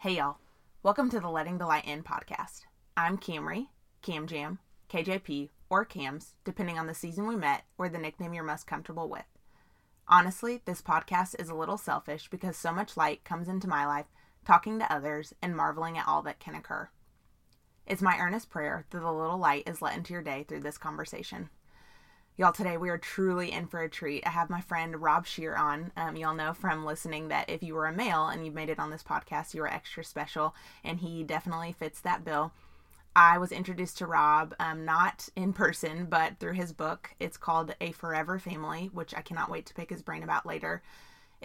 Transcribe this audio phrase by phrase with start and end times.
[0.00, 0.36] Hey y'all,
[0.82, 2.66] welcome to the Letting the Light In podcast.
[2.98, 3.68] I'm Camry,
[4.02, 4.58] Cam Jam,
[4.90, 9.08] KJP, or Cams, depending on the season we met or the nickname you're most comfortable
[9.08, 9.24] with.
[10.06, 14.04] Honestly, this podcast is a little selfish because so much light comes into my life
[14.44, 16.90] talking to others and marveling at all that can occur.
[17.86, 20.76] It's my earnest prayer that the little light is let into your day through this
[20.76, 21.48] conversation.
[22.38, 24.22] Y'all, today we are truly in for a treat.
[24.26, 25.90] I have my friend Rob Scheer on.
[25.96, 28.78] Um, y'all know from listening that if you were a male and you made it
[28.78, 30.54] on this podcast, you were extra special,
[30.84, 32.52] and he definitely fits that bill.
[33.14, 37.14] I was introduced to Rob um, not in person, but through his book.
[37.18, 40.82] It's called A Forever Family, which I cannot wait to pick his brain about later.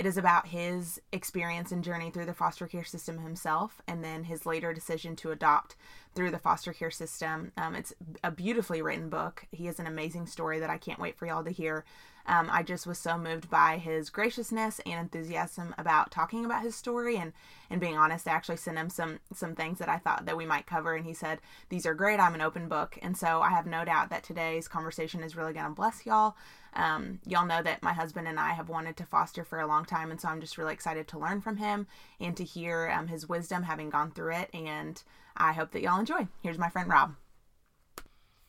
[0.01, 4.23] It is about his experience and journey through the foster care system himself, and then
[4.23, 5.75] his later decision to adopt
[6.15, 7.51] through the foster care system.
[7.55, 7.93] Um, it's
[8.23, 9.45] a beautifully written book.
[9.51, 11.85] He has an amazing story that I can't wait for y'all to hear.
[12.25, 16.75] Um, I just was so moved by his graciousness and enthusiasm about talking about his
[16.75, 17.33] story and
[17.69, 18.27] and being honest.
[18.27, 21.05] I actually sent him some some things that I thought that we might cover, and
[21.05, 21.39] he said
[21.69, 22.19] these are great.
[22.19, 25.53] I'm an open book, and so I have no doubt that today's conversation is really
[25.53, 26.35] going to bless y'all.
[26.73, 29.85] Um, y'all know that my husband and I have wanted to foster for a long
[29.85, 31.87] time, and so I'm just really excited to learn from him
[32.19, 34.49] and to hear um, his wisdom, having gone through it.
[34.53, 35.01] And
[35.35, 36.27] I hope that y'all enjoy.
[36.41, 37.15] Here's my friend Rob.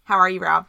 [0.05, 0.67] How are you, Rob?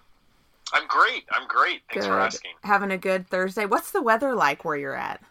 [0.74, 1.24] I'm great.
[1.32, 1.82] I'm great.
[1.90, 2.12] Thanks good.
[2.12, 2.52] for asking.
[2.64, 3.66] Having a good Thursday.
[3.66, 5.22] What's the weather like where you're at?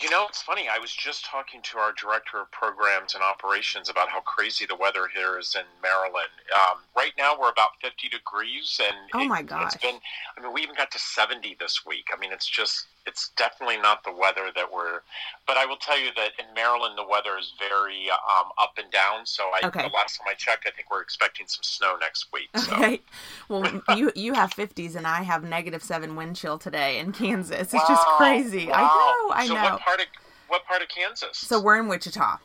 [0.00, 0.66] You know, it's funny.
[0.68, 4.74] I was just talking to our director of programs and operations about how crazy the
[4.74, 6.32] weather here is in Maryland.
[6.54, 10.00] Um, right now, we're about 50 degrees, and oh my gosh, it's been.
[10.36, 12.06] I mean, we even got to 70 this week.
[12.12, 15.00] I mean, it's just it's definitely not the weather that we're.
[15.46, 18.90] But I will tell you that in Maryland, the weather is very um, up and
[18.90, 19.26] down.
[19.26, 19.82] So I, okay.
[19.82, 22.48] the last time I checked, I think we're expecting some snow next week.
[22.56, 22.72] So.
[22.82, 23.00] Okay.
[23.48, 27.60] Well, you you have 50s, and I have negative seven wind chill today in Kansas.
[27.60, 27.84] It's wow.
[27.86, 28.66] just crazy.
[28.66, 28.74] Wow.
[28.74, 29.34] I know.
[29.34, 29.62] I so know.
[29.62, 30.06] what part of
[30.48, 31.38] what part of Kansas?
[31.38, 32.38] So we're in Wichita.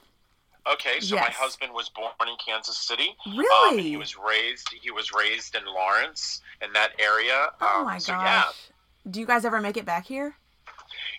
[0.71, 1.23] Okay, so yes.
[1.27, 3.15] my husband was born in Kansas City.
[3.25, 3.79] Really?
[3.79, 4.67] Um, he was raised.
[4.81, 7.49] He was raised in Lawrence, in that area.
[7.61, 8.25] Oh um, my so gosh!
[8.25, 9.11] Yeah.
[9.11, 10.35] Do you guys ever make it back here?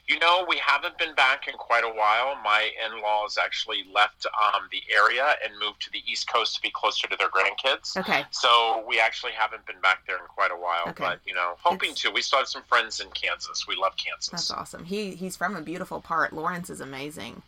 [0.08, 2.34] You know, we haven't been back in quite a while.
[2.42, 6.70] My in-laws actually left um, the area and moved to the East Coast to be
[6.70, 7.94] closer to their grandkids.
[7.94, 8.24] Okay.
[8.30, 10.84] So we actually haven't been back there in quite a while.
[10.88, 11.04] Okay.
[11.04, 12.10] But you know, hoping It's- to.
[12.10, 13.66] We still have some friends in Kansas.
[13.68, 14.30] We love Kansas.
[14.30, 14.84] That's awesome.
[14.86, 16.32] He he's from a beautiful part.
[16.32, 17.42] Lawrence is amazing.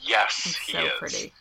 [0.00, 0.92] Yes, It's he so is.
[0.98, 1.32] pretty.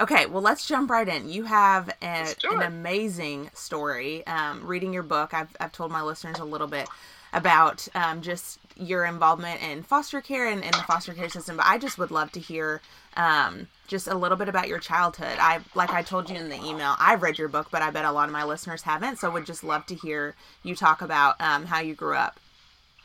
[0.00, 1.28] Okay, well, let's jump right in.
[1.28, 4.26] You have a, an amazing story.
[4.26, 6.88] Um, reading your book, I've, I've told my listeners a little bit
[7.32, 11.66] about um, just your involvement in foster care and in the foster care system, but
[11.66, 12.80] I just would love to hear
[13.16, 15.36] um, just a little bit about your childhood.
[15.38, 18.04] I, like I told you in the email, I've read your book, but I bet
[18.04, 21.40] a lot of my listeners haven't, so would just love to hear you talk about
[21.40, 22.40] um, how you grew up.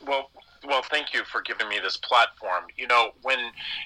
[0.06, 0.30] Well,
[0.66, 2.64] well, thank you for giving me this platform.
[2.76, 3.38] You know, when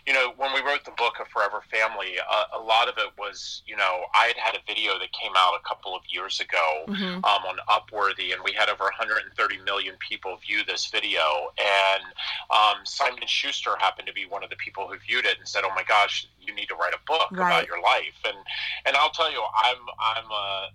[0.06, 3.10] you know when we wrote the book of Forever Family, uh, a lot of it
[3.18, 6.40] was you know I had had a video that came out a couple of years
[6.40, 7.24] ago Mhm.
[7.24, 11.48] um, on Upworthy, and we had over 130 million people view this video.
[11.58, 12.02] And
[12.50, 15.64] um, Simon Schuster happened to be one of the people who viewed it and said,
[15.64, 17.48] "Oh my gosh, you need to write a book Right.
[17.48, 18.36] about your life." And
[18.86, 20.68] and I'll tell you, I'm I'm a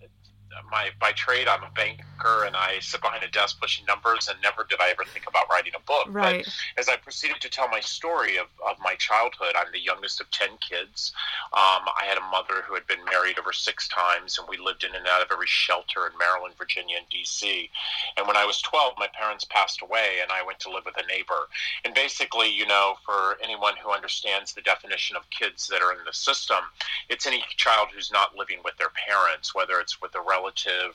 [0.72, 4.38] my by trade I'm a banker and I sit behind a desk pushing numbers and
[4.42, 6.08] never did I ever think about writing a book.
[6.10, 6.44] Right.
[6.46, 10.22] But as I proceeded to tell my story of, of my childhood, I'm the youngest
[10.22, 11.14] of ten kids.
[11.54, 14.84] Um, I had a mother who had been married over six times and we lived
[14.84, 17.70] in and out of every shelter in Maryland, Virginia, and DC.
[18.18, 20.98] And when I was twelve my parents passed away and I went to live with
[20.98, 21.48] a neighbor.
[21.86, 26.00] And basically, you know, for anyone who understands the definition of kids that are in
[26.06, 26.64] the system,
[27.10, 30.37] it's any child who's not living with their parents, whether it's with a relative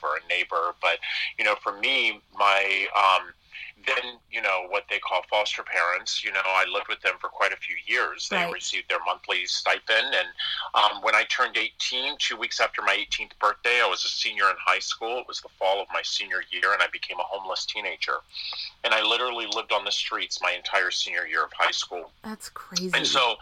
[0.03, 0.75] or a neighbor.
[0.80, 0.98] But
[1.38, 3.28] you know, for me, my um,
[3.86, 6.25] then you know what they call foster parents.
[6.25, 8.28] You know, I lived with them for quite a few years.
[8.28, 8.52] They Right.
[8.52, 10.28] received their monthly stipend, and
[10.75, 14.48] um, when I turned 18, two weeks after my 18th birthday, I was a senior
[14.50, 15.19] in high school.
[15.19, 18.19] It was the fall of my senior year, and I became a homeless teenager.
[18.84, 22.10] And I literally lived on the streets my entire senior year of high school.
[22.22, 22.91] That's crazy.
[22.94, 23.36] And so,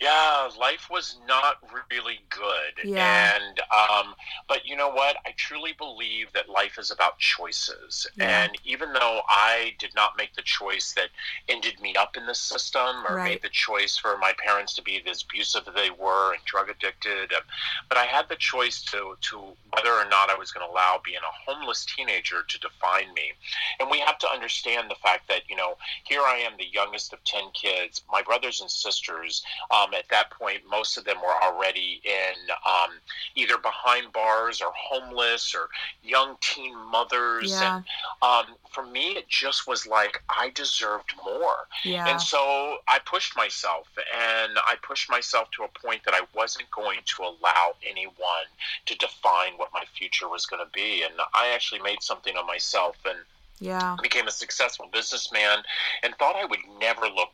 [0.00, 1.56] yeah, life was not
[1.90, 2.84] really good.
[2.84, 3.36] Yeah.
[3.36, 4.14] And um,
[4.48, 5.16] but you know what?
[5.24, 8.06] I truly believe that life is about choices.
[8.16, 8.44] Yeah.
[8.44, 11.08] And even though I did not make the choice that
[11.48, 13.30] ended me up in the system, or Right.
[13.30, 16.68] made the choice for my parents to be as abusive as they were and drug
[16.68, 17.42] addicted, um,
[17.88, 21.00] but I had the choice to to whether or not I was going to allow
[21.04, 23.32] being a homeless teenager to define me.
[23.80, 27.12] And we have to understand the fact that you know here I am, the youngest
[27.12, 28.02] of ten kids.
[28.10, 29.42] My brothers and sisters.
[29.70, 32.90] Um, at that point, most of them were already in um,
[33.34, 35.68] either behind bars or homeless or
[36.02, 37.50] young teen mothers.
[37.50, 37.76] Yeah.
[37.76, 37.84] And
[38.22, 41.68] um, for me, it just was like I deserved more.
[41.84, 42.08] Yeah.
[42.08, 46.70] And so I pushed myself, and I pushed myself to a point that I wasn't
[46.70, 48.48] going to allow anyone
[48.86, 51.02] to define what my future was going to be.
[51.02, 53.18] And I actually made something of myself and
[53.60, 53.96] yeah.
[54.02, 55.58] became a successful businessman
[56.02, 57.33] and thought I would never look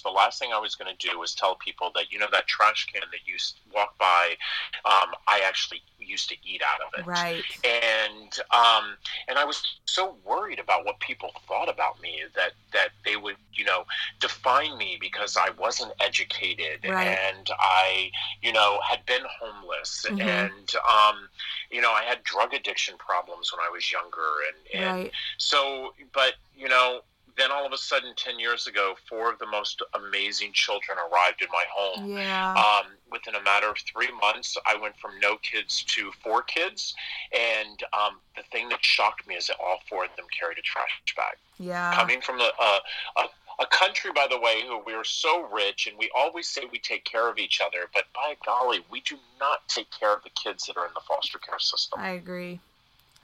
[0.00, 2.46] the last thing I was going to do was tell people that, you know, that
[2.46, 3.34] trash can that you
[3.74, 4.36] walk by,
[4.84, 7.06] um, I actually used to eat out of it.
[7.06, 7.44] Right.
[7.64, 8.96] And um,
[9.28, 13.36] and I was so worried about what people thought about me that that they would
[13.54, 13.84] you know
[14.20, 17.08] define me because I wasn't educated Right.
[17.08, 18.10] and I
[18.42, 20.20] you know had been homeless Mhm.
[20.20, 21.28] and um,
[21.70, 25.12] you know I had drug addiction problems when I was younger and, and Right.
[25.38, 27.00] so but you know
[27.36, 31.40] then all of a sudden 10 years ago four of the most amazing children arrived
[31.42, 32.54] in my home Yeah.
[32.54, 36.94] um, within a matter of three months, I went from no kids to four kids.
[37.32, 40.62] And um, the thing that shocked me is that all four of them carried a
[40.62, 41.36] trash bag.
[41.58, 41.94] yeah.
[41.94, 42.80] Coming from a, a,
[43.18, 43.24] a,
[43.60, 46.78] a country, by the way, who we are so rich and we always say we
[46.78, 50.30] take care of each other, but by golly, we do not take care of the
[50.30, 52.00] kids that are in the foster care system.
[52.00, 52.60] I agree.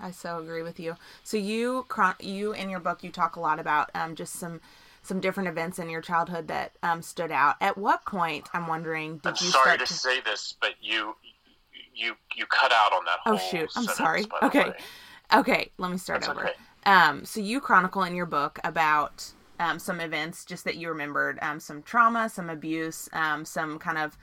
[0.01, 0.97] I so agree with you.
[1.25, 1.87] So you,
[2.21, 4.61] you in your book, you talk a lot about um, just some
[5.03, 7.57] some different events in your childhood that um, stood out.
[7.63, 9.95] At what point, I'm wondering, did I'm you sorry start to to?
[9.95, 11.17] say this, but you
[11.95, 13.71] you you cut out on that Oh, shoot.
[13.77, 14.25] I'm sorry.
[14.43, 14.73] Okay.
[15.33, 16.47] Okay, let me start That's over.
[16.47, 16.53] okay.
[16.87, 21.39] Um, so you chronicle in your book about um, some events just that you remembered,
[21.43, 24.17] um, some trauma, some abuse, um, some kind of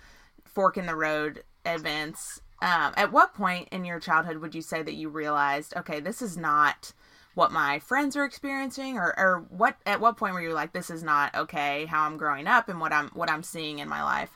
[0.45, 2.41] fork in the road events.
[2.61, 6.21] Um, at what point in your childhood would you say that you realized, okay, this
[6.21, 6.93] is not
[7.33, 9.75] what my friends are experiencing, or, or what?
[9.85, 11.85] At what point were you like, this is not okay?
[11.85, 14.31] How I'm growing up and what I'm what I'm seeing in my life.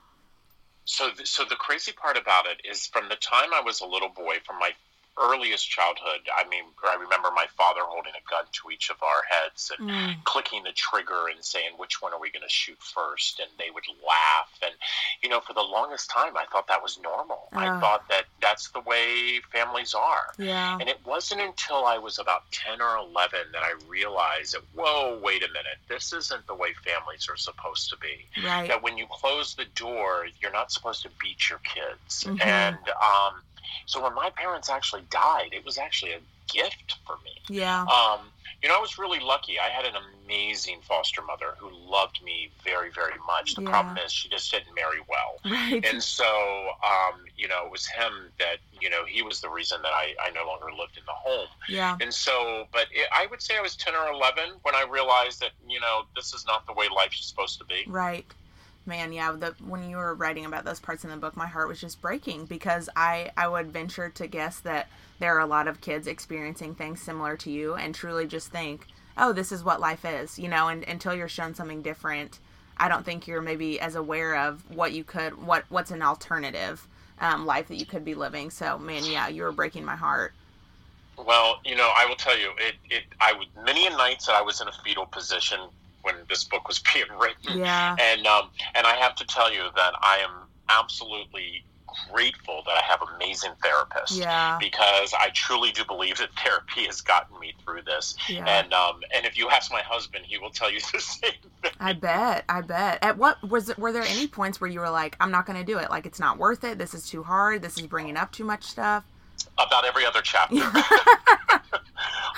[0.84, 3.86] So, th- so the crazy part about it is, from the time I was a
[3.86, 4.72] little boy, from my
[5.22, 9.24] earliest childhood, I mean, I remember my father holding a gun to each of our
[9.30, 12.82] heads and Mm, clicking the trigger and saying, "Which one are we going to shoot
[12.82, 13.40] first?
[13.40, 14.74] And they would laugh, and
[15.22, 17.50] you know, for the longest time, I thought that was normal.
[17.54, 17.80] I Ah.
[17.80, 20.34] thought that that's the way families are.
[20.38, 20.78] yeah.
[20.80, 25.20] And it wasn't until I was about 10 or 11 that I realized that, whoa,
[25.22, 28.68] wait a minute, this isn't the way families are supposed to be Right.
[28.68, 32.24] that when you close the door, you're not supposed to beat your kids.
[32.24, 32.42] Mhm.
[32.42, 33.44] And um,
[33.86, 36.20] so when my parents actually died, it was actually a
[36.52, 37.32] gift for me.
[37.58, 37.84] Yeah.
[37.84, 38.32] Um,
[38.62, 39.58] you know, I was really lucky.
[39.60, 39.94] I had an
[40.26, 43.56] amazing foster mother who loved me very, very much.
[43.56, 43.70] The Yeah.
[43.70, 45.40] problem is she just didn't marry well.
[45.46, 45.86] Right.
[45.86, 49.82] And so, um, you know, it was him that, you know, he was the reason
[49.84, 51.48] that I, I no longer lived in the home.
[51.70, 51.98] Yeah.
[52.02, 55.40] And so, but it, I would say I was 10 or 11 when I realized
[55.42, 57.86] that, you know, this is not the way life is supposed to be.
[57.88, 58.26] Right.
[58.90, 61.68] Man, yeah, the when you were writing about those parts in the book, my heart
[61.68, 64.88] was just breaking because I I would venture to guess that
[65.20, 68.88] there are a lot of kids experiencing things similar to you and truly just think,
[69.16, 72.40] "Oh, this is what life is." You know, and until you're shown something different,
[72.78, 76.88] I don't think you're maybe as aware of what you could what what's an alternative
[77.22, 78.50] um, life that you could be living.
[78.50, 80.34] So, man, yeah, you were breaking my heart.
[81.16, 84.36] Well, you know, I will tell you, it, it I would many a nights that
[84.36, 85.60] I was in a fetal position
[86.02, 87.60] when this book was being written.
[87.60, 87.96] Yeah.
[88.00, 91.64] And um, and I have to tell you that I am absolutely
[92.12, 94.18] grateful that I have amazing therapists.
[94.18, 94.58] Yeah.
[94.60, 98.16] Because I truly do believe that therapy has gotten me through this.
[98.28, 98.46] Yeah.
[98.46, 101.32] And um, and if you ask my husband, he will tell you the same
[101.62, 101.72] thing.
[101.80, 102.46] I bet.
[102.50, 103.00] I bet.
[103.02, 105.60] At what was it, were there any points where you were like, I'm not going
[105.60, 105.90] to do it.
[105.90, 106.78] Like it's not worth it.
[106.78, 107.62] This is too hard.
[107.62, 109.04] This is bringing up too much stuff.
[109.58, 110.56] About every other chapter.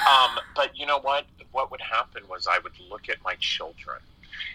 [0.07, 1.25] um, but you know what?
[1.51, 4.00] What would happen was I would look at my children.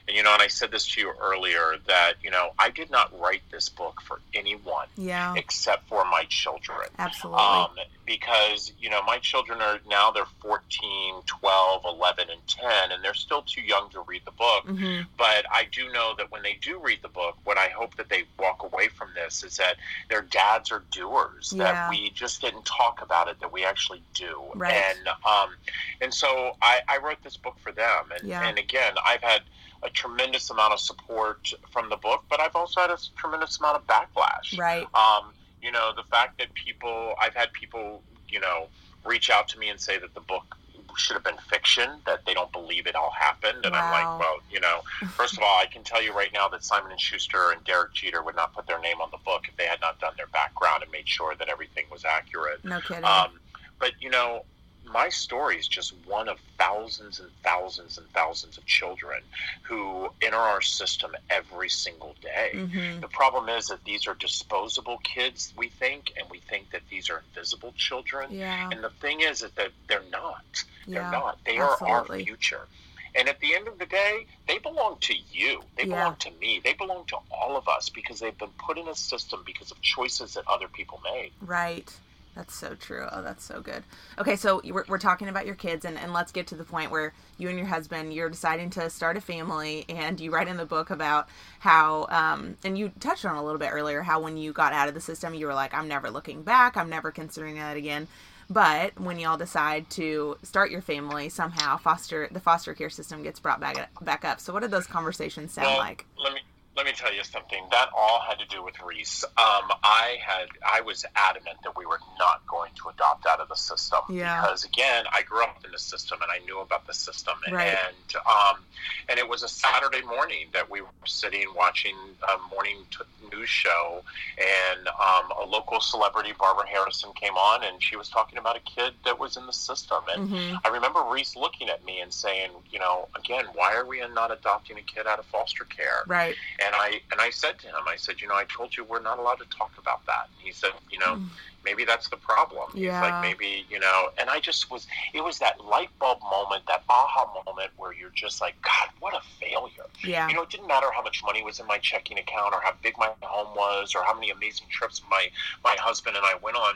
[0.08, 2.90] And you know, and I said this to you earlier that, you know, I did
[2.90, 5.34] not write this book for anyone Yeah.
[5.36, 6.88] except for my children.
[6.98, 7.42] Absolutely.
[7.42, 7.70] Um,
[8.06, 13.14] because, you know, my children are now they're 14, 12, 11, and 10, and they're
[13.14, 14.64] still too young to read the book.
[14.64, 17.96] hmm But I do know that when they do read the book, what I hope
[17.96, 19.76] that they walk away from this is that
[20.08, 21.52] their dads are doers.
[21.54, 21.64] Yeah.
[21.64, 24.40] That we just didn't talk about it, that we actually do.
[24.54, 24.72] Right.
[24.72, 25.56] And um,
[26.00, 28.12] and so I, I wrote this book for them.
[28.16, 28.46] And Yeah.
[28.46, 29.42] and again, I've had
[29.82, 33.76] a tremendous amount of support from the book, but I've also had a tremendous amount
[33.76, 34.58] of backlash.
[34.58, 34.86] Right.
[34.94, 38.68] Um, you know, the fact that people, I've had people, you know,
[39.04, 40.56] reach out to me and say that the book
[40.96, 43.64] should have been fiction, that they don't believe it all happened.
[43.64, 44.80] And I'm like, well, you know,
[45.10, 47.92] first of all, I can tell you right now that Simon and Schuster and Derek
[47.92, 50.26] Jeter would not put their name on the book if they had not done their
[50.28, 52.64] background and made sure that everything was accurate.
[52.64, 53.04] No kidding.
[53.04, 53.38] Um,
[53.78, 54.44] but you know,
[54.92, 59.20] my story is just one of thousands and thousands and thousands of children
[59.62, 62.50] who enter our system every single day.
[62.54, 63.00] Mm-hmm.
[63.00, 67.10] The problem is that these are disposable kids, we think, and we think that these
[67.10, 68.30] are invisible children.
[68.30, 68.68] Yeah.
[68.70, 69.52] And the thing is that
[69.88, 70.64] they're, not.
[70.86, 71.38] They're Yeah, not.
[71.44, 72.66] They are our future.
[73.14, 75.62] And at the end of the day, they belong to you.
[75.76, 75.96] They Yeah.
[75.96, 76.60] belong to me.
[76.62, 79.80] They belong to all of us because they've been put in a system because of
[79.80, 81.32] choices that other people made.
[81.40, 81.90] Right.
[82.36, 83.08] That's so true.
[83.10, 83.82] Oh, that's so good.
[84.18, 86.90] Okay, so we're, we're talking about your kids, and, and let's get to the point
[86.90, 90.58] where you and your husband, you're deciding to start a family, and you write in
[90.58, 91.28] the book about
[91.60, 94.86] how, um, and you touched on a little bit earlier, how when you got out
[94.86, 98.06] of the system, you were like, I'm never looking back, I'm never considering that again.
[98.48, 103.40] But when y'all decide to start your family, somehow foster the foster care system gets
[103.40, 104.40] brought back back up.
[104.40, 106.06] So what did those conversations sound Well, like?
[106.16, 106.40] Let me
[106.76, 107.64] let me tell you something.
[107.70, 109.24] That all had to do with Reece.
[109.24, 113.48] Um, I had I was adamant that we were not going to adopt out of
[113.48, 114.40] the system Yeah.
[114.40, 117.34] because again, I grew up in the system and I knew about the system.
[117.50, 117.68] Right.
[117.68, 118.64] And um,
[119.08, 121.94] and it was a Saturday morning that we were sitting watching
[122.28, 124.02] a morning t- news show,
[124.38, 128.60] and um, a local celebrity, Barbara Harrison, came on, and she was talking about a
[128.60, 132.12] kid that was in the system, and hmm I remember Reece looking at me and
[132.12, 136.02] saying, you know, again, why are we not adopting a kid out of foster care?
[136.06, 136.34] Right.
[136.64, 139.00] And I and I said to him, I said, you know, I told you we're
[139.00, 140.28] not allowed to talk about that.
[140.32, 141.28] And he said, you know, Mm.
[141.64, 142.70] maybe that's the problem.
[142.74, 146.64] He's like, maybe, you know, and I just was, it was that light bulb moment,
[146.66, 149.86] that aha moment where you're just like, God, what a failure.
[150.02, 150.28] Yeah.
[150.28, 152.72] You know, it didn't matter how much money was in my checking account or how
[152.82, 155.28] big my home was or how many amazing trips my,
[155.64, 156.74] my husband and I went on.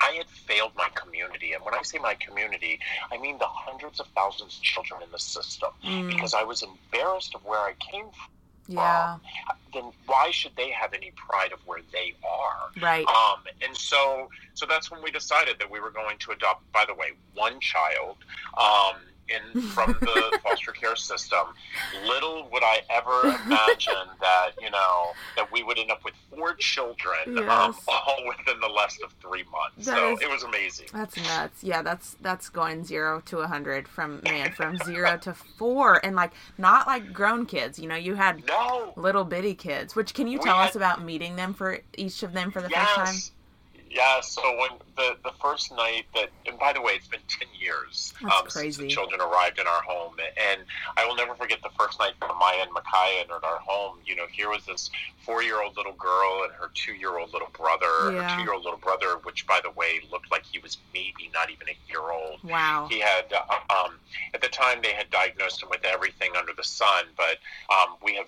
[0.00, 1.52] I had failed my community.
[1.52, 2.80] And when I say my community,
[3.12, 6.62] I mean the hundreds of thousands of children in the system Mm, because I was
[6.62, 8.30] embarrassed of where I came from.
[8.68, 9.18] Yeah.
[9.72, 12.82] Then why should they have any pride of where they are?
[12.82, 13.06] Right.
[13.06, 16.70] Um, and so, so that's when we decided that we were going to adopt.
[16.72, 18.18] By the way, one child
[18.58, 18.96] um,
[19.28, 21.46] in from the foster care system.
[22.06, 26.54] Little would I ever imagine that you know that we would end up with four
[26.54, 29.86] children, um, all within the less of three months.
[29.86, 30.86] That so is- it was amazing.
[30.92, 31.62] That's nuts.
[31.64, 36.16] Yeah, that's that's going zero to a hundred from man from zero to four, and
[36.16, 37.78] like not like grown kids.
[37.78, 39.94] You know, you had No, little bitty kids.
[39.96, 42.94] Which can you tell us about meeting them for each of them for the first
[42.94, 43.14] time?
[43.92, 47.48] Yeah, so when the, the first night that, and by the way, it's been 10
[47.60, 50.14] years um, since the children arrived in our home.
[50.18, 50.62] And
[50.96, 53.98] I will never forget the first night that Maya and Makai entered our home.
[54.06, 54.90] You know, here was this
[55.26, 58.12] four year old little girl and her two year old little brother.
[58.12, 58.22] Yeah.
[58.22, 61.30] Her two year old little brother, which, by the way, looked like he was maybe
[61.34, 62.42] not even a year old.
[62.44, 62.88] Wow.
[62.90, 63.98] He had, uh, um,
[64.32, 67.38] at the time, they had diagnosed him with everything under the sun, but
[67.70, 68.26] um, we have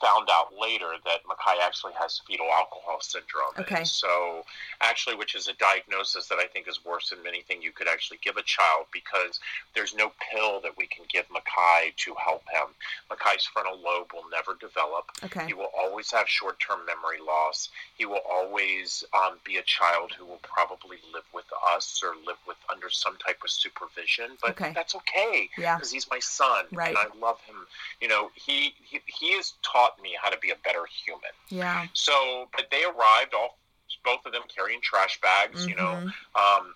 [0.00, 3.52] found out later that Makai actually has fetal alcohol syndrome.
[3.58, 3.78] Okay.
[3.78, 4.44] And so,
[4.80, 8.18] actually, which is a diagnosis that I think is worse than anything you could actually
[8.22, 9.40] give a child because
[9.74, 12.68] there's no pill that we can give Makai to help him.
[13.10, 15.10] Makai's frontal lobe will never develop.
[15.24, 15.46] Okay.
[15.46, 17.68] He will always have short term memory loss.
[17.98, 22.38] He will always um, be a child who will probably live with us or live
[22.46, 24.72] with under some type of supervision, but Okay.
[24.74, 25.76] that's okay Yeah.
[25.76, 26.88] because he's my son Right.
[26.88, 27.66] and I love him.
[28.00, 31.30] You know, he, he he has taught me how to be a better human.
[31.48, 31.86] Yeah.
[31.92, 33.58] So, but they arrived all
[34.04, 35.66] both of them carrying trash bags.
[35.66, 36.12] You know, Mhm.
[36.40, 36.74] um,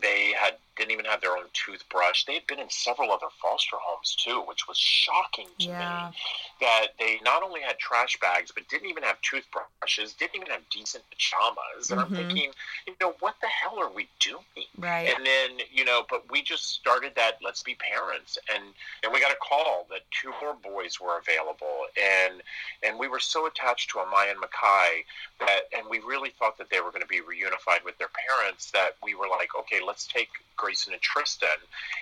[0.00, 2.24] they had didn't even have their own toothbrush.
[2.24, 5.78] They had been in several other foster homes too, which was shocking to Yeah.
[5.78, 6.16] me.
[6.60, 10.14] That they not only had trash bags, but didn't even have toothbrushes.
[10.14, 11.90] Didn't even have decent pajamas.
[11.90, 12.04] And Mhm.
[12.04, 12.52] I'm thinking,
[12.86, 14.44] you know, what the hell are we doing?
[14.78, 15.08] Right.
[15.08, 18.62] And then, you know, but we just started that let's be parents and
[19.02, 22.42] and we got a call that two more boys were available and
[22.82, 25.04] and we were so attached to Amaya and Makai
[25.40, 28.70] that and we really thought that they were going to be reunified with their parents
[28.70, 30.28] that we were like, okay, let's take
[30.60, 31.48] Grayson and Tristan.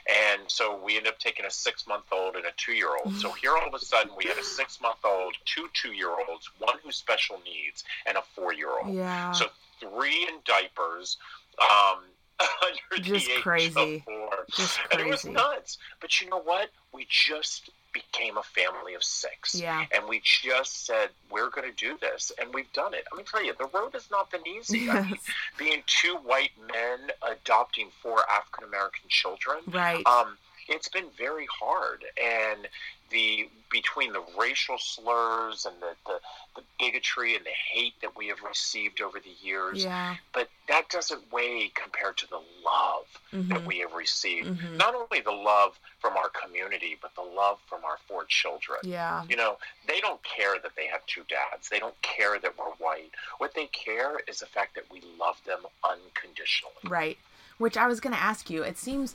[0.09, 3.15] And so we ended up taking a six month old and a two year old.
[3.17, 6.11] So here all of a sudden we had a six month old, two two year
[6.11, 8.95] olds, one who's special needs, and a four year old.
[8.95, 9.33] Yeah.
[9.33, 9.47] So
[9.81, 11.17] three in diapers,
[11.61, 11.99] um,
[12.63, 13.97] under Just the age crazy.
[13.97, 14.31] of four.
[14.57, 15.79] Just And it was nuts.
[16.01, 16.71] But you know what?
[16.93, 17.71] We just
[18.03, 19.55] became a family of six.
[19.55, 19.85] Yeah.
[19.95, 22.33] And we just said, we're going to do this.
[22.41, 23.05] And we've done it.
[23.13, 24.89] Let me tell you, the road has not been easy.
[24.91, 25.19] I mean,
[25.59, 30.07] being two white men adopting four African American children, Right.
[30.07, 30.37] um,
[30.69, 32.05] it's been very hard.
[32.23, 32.69] And
[33.11, 36.19] the between the racial slurs and the, the,
[36.57, 40.17] the bigotry and the hate that we have received over the years, Yeah.
[40.33, 43.67] but that doesn't weigh compared to the love that Mhm.
[43.67, 44.49] we have received.
[44.49, 44.77] Mhm.
[44.77, 48.79] Not only the love from our community, but the love from our four children.
[48.85, 49.25] Yeah.
[49.29, 51.69] You know, they don't care that they have two dads.
[51.69, 53.11] They don't care that we're white.
[53.37, 56.75] What they care is the fact that we love them unconditionally.
[56.85, 57.19] Right.
[57.59, 58.63] Which I was going to ask you.
[58.63, 59.15] It seems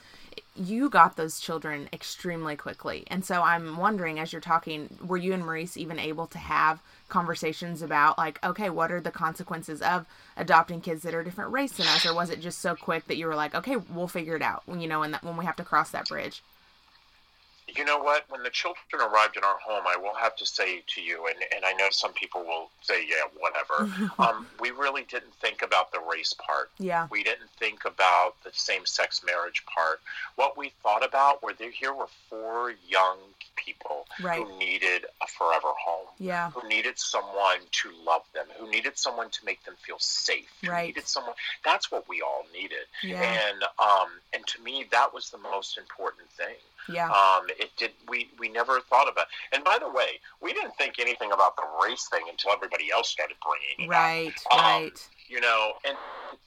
[0.55, 3.05] you got those children extremely quickly.
[3.07, 6.81] And so I'm wondering, as you're talking, were you and Maurice even able to have
[7.09, 10.05] conversations about, like, okay, what are the consequences of
[10.37, 12.05] adopting kids that are different race than us?
[12.05, 14.63] Or was it just so quick that you were like, okay, we'll figure it out,
[14.67, 16.43] you know, and when we have to cross that bridge?
[17.67, 18.25] You know what?
[18.29, 21.35] When the children arrived in our home, I will have to say to you, and,
[21.55, 24.11] and I know some people will say, yeah, whatever.
[24.19, 26.71] um, we really didn't think about the race part.
[26.79, 27.07] Yeah.
[27.09, 30.01] We didn't think about the same sex marriage part.
[30.35, 33.17] What we thought about were there here were four young
[33.55, 34.45] people right.
[34.45, 36.07] who needed a forever home.
[36.19, 36.51] Yeah.
[36.51, 40.49] Who needed someone to love them, who needed someone to make them feel safe.
[40.61, 40.87] Who right.
[40.87, 41.33] needed someone
[41.63, 42.85] that's what we all needed.
[43.03, 43.21] Yeah.
[43.21, 46.55] And um and to me that was the most important thing.
[46.89, 47.09] Yeah.
[47.09, 47.91] Um, it did.
[48.09, 49.27] We we never thought about.
[49.51, 53.09] And by the way, we didn't think anything about the race thing until everybody else
[53.09, 54.59] started bringing it right, up.
[54.59, 54.85] Right.
[54.85, 54.91] Um,
[55.27, 55.97] you know, and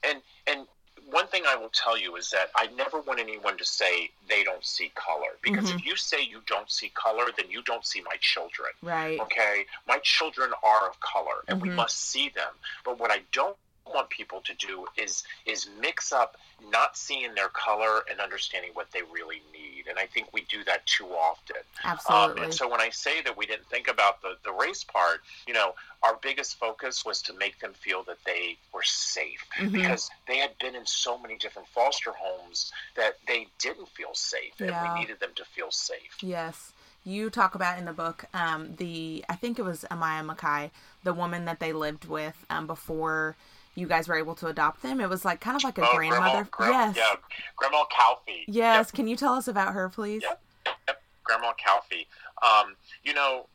[0.04, 0.65] and and
[1.10, 4.42] one thing I will tell you is that I never want anyone to say they
[4.42, 5.78] don't see color because mm-hmm.
[5.78, 8.70] if you say you don't see color, then you don't see my children.
[8.82, 9.20] Right.
[9.20, 9.66] Okay.
[9.86, 11.70] My children are of color, and mm-hmm.
[11.70, 12.52] we must see them.
[12.84, 13.56] But what I don't
[13.92, 16.36] want people to do is is mix up
[16.70, 19.86] not seeing their color and understanding what they really need.
[19.88, 21.56] And i think we do that too often.
[21.84, 24.84] Absolutely um, and so when i say that we didn't think about the, the race
[24.84, 29.44] part you know our biggest focus was to make them feel that they were safe
[29.58, 29.72] mm-hmm.
[29.72, 34.52] because they had been in so many different foster homes that they didn't feel safe
[34.60, 36.16] and we needed them to feel safe.
[36.20, 36.72] Yes.
[37.04, 40.70] You talk about in the book um, the i think it was amaya Makai
[41.04, 43.36] the woman that they lived with um, before
[43.76, 45.00] you guys were able to adopt them.
[45.00, 46.48] It was like kind of like a oh, grandmother.
[46.50, 46.96] Grandma, yes.
[46.96, 47.14] Yeah,
[47.56, 48.44] Grandma Calfee.
[48.48, 48.88] Yes.
[48.88, 48.92] Yep.
[48.92, 50.22] Can you tell us about her, please?
[50.22, 50.40] Yep.
[50.88, 51.02] yep.
[51.22, 52.06] Grandma Calfee.
[52.42, 53.46] Um, you know,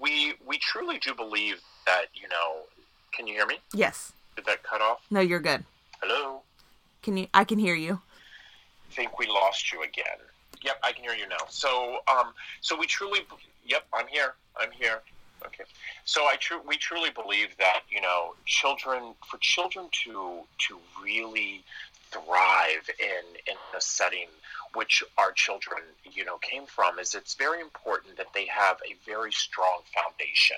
[0.00, 2.06] we we truly do believe that.
[2.14, 2.62] You know,
[3.12, 3.58] can you hear me?
[3.74, 4.12] Yes.
[4.36, 5.02] Did that cut off?
[5.10, 5.64] No, you're good.
[6.02, 6.40] Hello.
[7.02, 7.26] Can you?
[7.34, 8.00] I can hear you.
[8.90, 10.18] I think we lost you again.
[10.62, 11.44] Yep, I can hear you now.
[11.48, 13.20] So, um, so we truly.
[13.66, 14.34] Yep, I'm here.
[14.56, 15.02] I'm here.
[15.46, 15.64] Okay,
[16.04, 21.64] so I tr- we truly believe that you know children for children to to really
[22.12, 24.28] thrive in in a setting
[24.74, 28.94] which our children, you know, came from is it's very important that they have a
[29.08, 30.56] very strong foundation.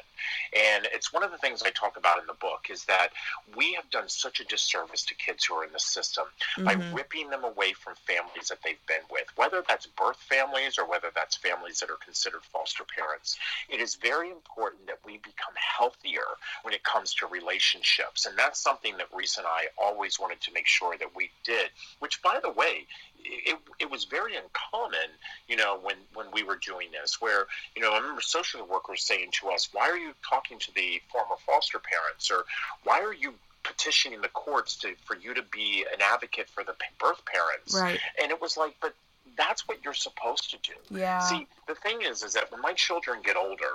[0.54, 3.08] And it's one of the things I talk about in the book is that
[3.56, 6.24] we have done such a disservice to kids who are in the system
[6.56, 6.64] mm-hmm.
[6.64, 10.88] by ripping them away from families that they've been with, whether that's birth families or
[10.88, 13.38] whether that's families that are considered foster parents.
[13.68, 16.26] It is very important that we become healthier
[16.62, 18.26] when it comes to relationships.
[18.26, 21.70] And that's something that Reece and I always wanted to make sure that we did,
[21.98, 22.86] which by the way,
[23.24, 25.08] it, it was very uncommon,
[25.48, 29.02] you know, when, when we were doing this, where, you know, I remember social workers
[29.02, 32.30] saying to us, why are you talking to the former foster parents?
[32.30, 32.44] Or
[32.84, 36.74] why are you petitioning the courts to for you to be an advocate for the
[36.98, 37.74] birth parents?
[37.74, 37.98] Right.
[38.20, 38.94] And it was like, but
[39.36, 40.98] that's what you're supposed to do.
[40.98, 41.20] Yeah.
[41.20, 43.72] See, the thing is, is that when my children get older,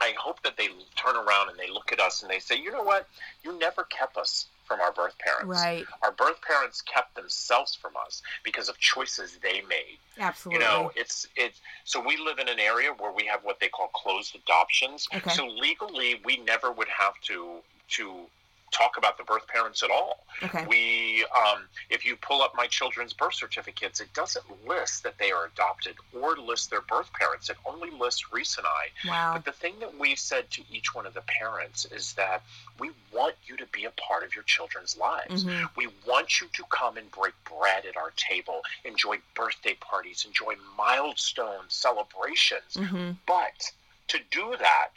[0.00, 2.72] I hope that they turn around and they look at us and they say, you
[2.72, 3.08] know what?
[3.44, 5.46] You never kept us from our birth parents.
[5.46, 5.84] Right.
[6.02, 9.98] Our birth parents kept themselves from us because of choices they made.
[10.18, 10.64] Absolutely.
[10.64, 13.68] You know, it's it's so we live in an area where we have what they
[13.68, 15.06] call closed adoptions.
[15.14, 15.30] Okay.
[15.30, 17.56] So legally we never would have to
[17.88, 18.26] to
[18.74, 20.24] talk about the birth parents at all.
[20.42, 20.66] Okay.
[20.68, 25.30] We, um, if you pull up my children's birth certificates, it doesn't list that they
[25.30, 27.48] are adopted or list their birth parents.
[27.50, 29.08] It only lists Reece and I.
[29.08, 29.34] Wow.
[29.34, 32.42] But the thing that we said to each one of the parents is that
[32.78, 35.44] we want you to be a part of your children's lives.
[35.44, 35.66] Mm-hmm.
[35.76, 40.54] We want you to come and break bread at our table, enjoy birthday parties, enjoy
[40.76, 42.74] milestone celebrations.
[42.74, 43.12] Mm-hmm.
[43.26, 43.72] But
[44.08, 44.90] to do that,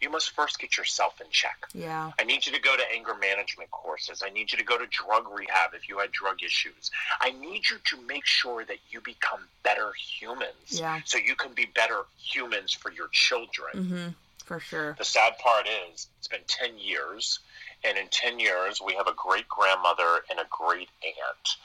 [0.00, 1.66] you must first get yourself in check.
[1.74, 2.12] Yeah.
[2.18, 4.22] I need you to go to anger management courses.
[4.24, 6.90] I need you to go to drug rehab if you had drug issues.
[7.20, 10.52] I need you to make sure that you become better humans.
[10.68, 11.00] Yeah.
[11.04, 13.72] So you can be better humans for your children.
[13.74, 14.08] Mm-hmm.
[14.44, 14.96] For sure.
[14.98, 17.38] The sad part is it's been 10 years,
[17.84, 21.56] and in 10 years, we have a great grandmother and a great aunt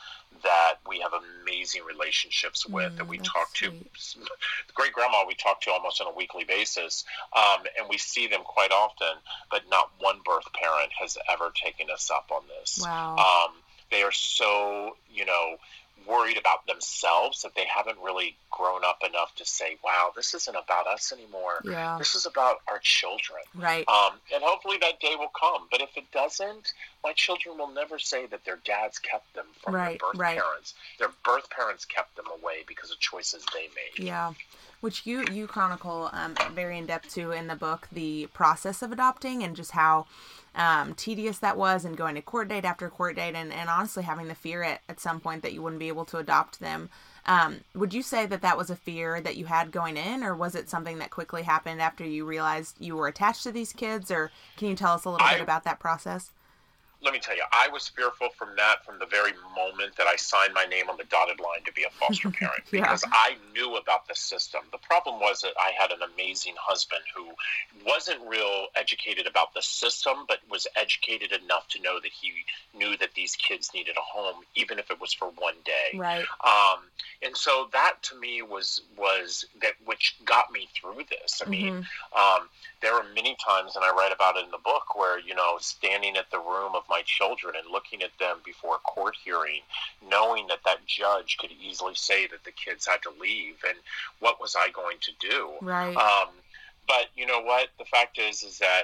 [0.44, 4.28] that we have amazing relationships with Mm, that we that's talk to sweet.
[4.74, 7.04] great grandma we talk to almost on a weekly basis
[7.36, 9.16] um, and we see them quite often
[9.50, 13.16] but not one birth parent has ever taken us up on this Wow.
[13.18, 13.54] um,
[13.92, 15.56] they are so you know
[16.08, 20.56] worried about themselves that they haven't really grown up enough to say wow this isn't
[20.56, 21.98] about us anymore Yeah.
[21.98, 23.88] this is about our children Right.
[23.88, 25.68] um, and hopefully that day will come.
[25.72, 26.74] But if it doesn't,
[27.06, 30.40] my children will never say that their dads kept them from Right, their birth right.
[30.40, 30.74] parents.
[30.98, 34.04] Their birth parents kept them away because of choices they made.
[34.04, 34.34] Yeah,
[34.82, 38.92] which you you chronicle um, very in depth too in the book the process of
[38.92, 40.08] adopting and just how
[40.56, 44.04] um, tedious that was and going to court date after court date and, and honestly
[44.04, 46.90] having the fear at, at some point that you wouldn't be able to adopt them.
[47.28, 50.36] Um, would you say that that was a fear that you had going in, or
[50.36, 54.12] was it something that quickly happened after you realized you were attached to these kids?
[54.12, 56.30] Or can you tell us a little I, bit about that process?
[57.06, 60.16] Let me tell you, I was fearful from that from the very moment that I
[60.16, 62.82] signed my name on the dotted line to be a foster parent yeah.
[62.82, 64.62] because I knew about the system.
[64.72, 67.28] The problem was that I had an amazing husband who
[67.86, 72.32] wasn't real educated about the system, but was educated enough to know that he
[72.76, 75.98] knew that these kids needed a home, even if it was for one day.
[75.98, 76.26] Right.
[76.44, 76.80] Um,
[77.22, 81.42] and so that to me was was that which got me through this.
[81.46, 82.42] I mean, Mm-hmm.
[82.42, 82.50] um,
[82.82, 85.58] there are many times, and I write about it in the book, where you know,
[85.60, 89.62] standing at the room of my children and looking at them before a court hearing,
[90.10, 93.78] knowing that that judge could easily say that the kids had to leave, and
[94.20, 95.52] what was I going to do?
[95.62, 95.96] Right.
[95.96, 96.30] Um,
[96.88, 97.70] but you know what?
[97.80, 98.84] The fact is, is that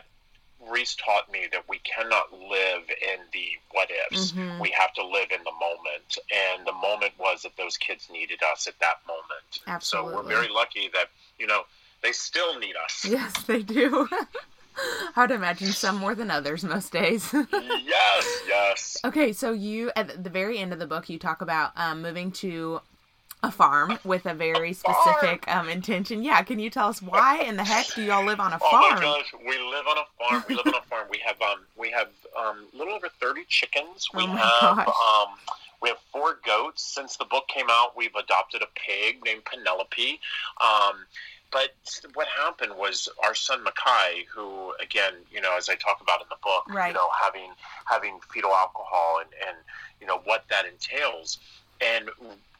[0.70, 4.32] Reece taught me that we cannot live in the what ifs.
[4.32, 4.60] Mhm.
[4.60, 8.44] We have to live in the moment, and the moment was that those kids needed
[8.44, 9.60] us at that moment.
[9.66, 10.12] Absolutely.
[10.12, 11.66] So we're very lucky that you know
[12.02, 13.06] they still need us.
[13.06, 14.08] Yes, they do.
[15.16, 17.34] I would imagine some more than others most days.
[17.52, 18.98] yes, yes.
[19.04, 22.32] okay, so you at the very end of the book, you talk about um, moving
[22.34, 22.82] to
[23.44, 24.96] a farm with a very farm?
[24.96, 26.24] specific um, intention.
[26.24, 28.70] Yeah, can you tell us why in the heck do y'all live on a Oh
[28.70, 28.96] farm?
[28.96, 30.44] my gosh, we live on a farm.
[30.48, 31.08] We live on a farm.
[31.10, 34.08] We have um we have um a little over thirty chickens.
[34.14, 34.88] We Oh my have gosh.
[34.88, 35.28] um
[35.82, 36.84] we have four goats.
[36.84, 40.20] Since the book came out, we've adopted a pig named Penelope.
[40.62, 40.96] Um,
[41.52, 41.70] but
[42.14, 46.28] what happened was our son Makai, who again, you know, as I talk about in
[46.30, 46.88] the book, Right.
[46.90, 47.52] you know, having
[47.86, 49.58] having fetal alcohol and and
[50.00, 51.40] you know what that entails,
[51.82, 52.10] and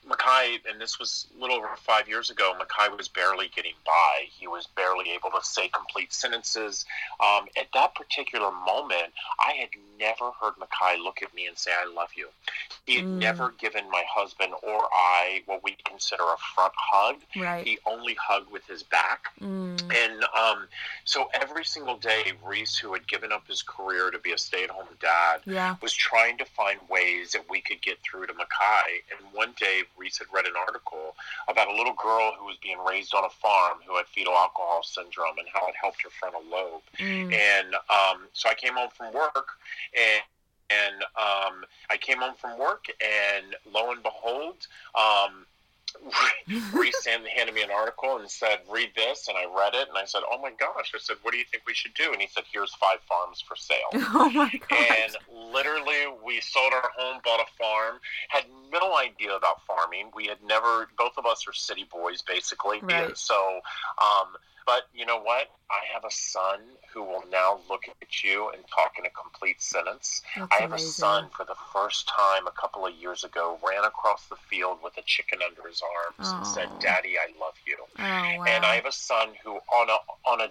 [0.08, 4.26] Makai, and this was a little over five years ago, Makai was barely getting by.
[4.26, 6.86] He was barely able to say complete sentences.
[7.20, 9.70] Um, at that particular moment, I had
[10.02, 12.28] never heard Makai look at me and say, I love you.
[12.86, 13.20] He had Mm.
[13.20, 17.18] never given my husband or I what we consider a front hug.
[17.38, 17.66] Right.
[17.66, 19.28] He only hugged with his back.
[19.40, 20.68] Mm, And um,
[21.06, 24.64] so every single day, Reece, who had given up his career to be a stay
[24.64, 25.76] at home dad, yeah.
[25.82, 28.88] was trying to find ways that we could get through to Makai.
[29.12, 31.16] And one day, Reece had read an article
[31.48, 34.82] about a little girl who was being raised on a farm who had fetal alcohol
[34.84, 36.82] syndrome and how it helped her frontal lobe.
[36.98, 39.48] Mm, And um, so I came home from work
[39.98, 40.22] and
[40.70, 44.56] and um, I came home from work, and lo and behold,
[44.96, 45.46] um,
[46.74, 49.98] Reece hand- handed me an article and said, "Read this." And I read it, and
[49.98, 52.22] I said, "Oh my gosh!" I said, "What do you think we should do?" And
[52.22, 54.80] he said, "Here's five farms for sale." oh my gosh.
[55.04, 55.18] and
[55.54, 58.00] literally we sold our home bought a farm
[58.30, 62.80] had no idea about farming we had never both of us are city boys basically
[62.82, 63.08] Right.
[63.08, 63.60] and so
[64.02, 64.28] um,
[64.66, 66.60] but you know what i have a son
[66.94, 70.72] who will now look at you and talk in a complete sentence That's i have
[70.72, 70.88] amazing.
[70.88, 74.80] a son for the first time a couple of years ago ran across the field
[74.84, 78.44] with a chicken under his arms and said daddy i love you Oh wow.
[78.48, 79.98] and I have a son who, on a
[80.30, 80.48] on a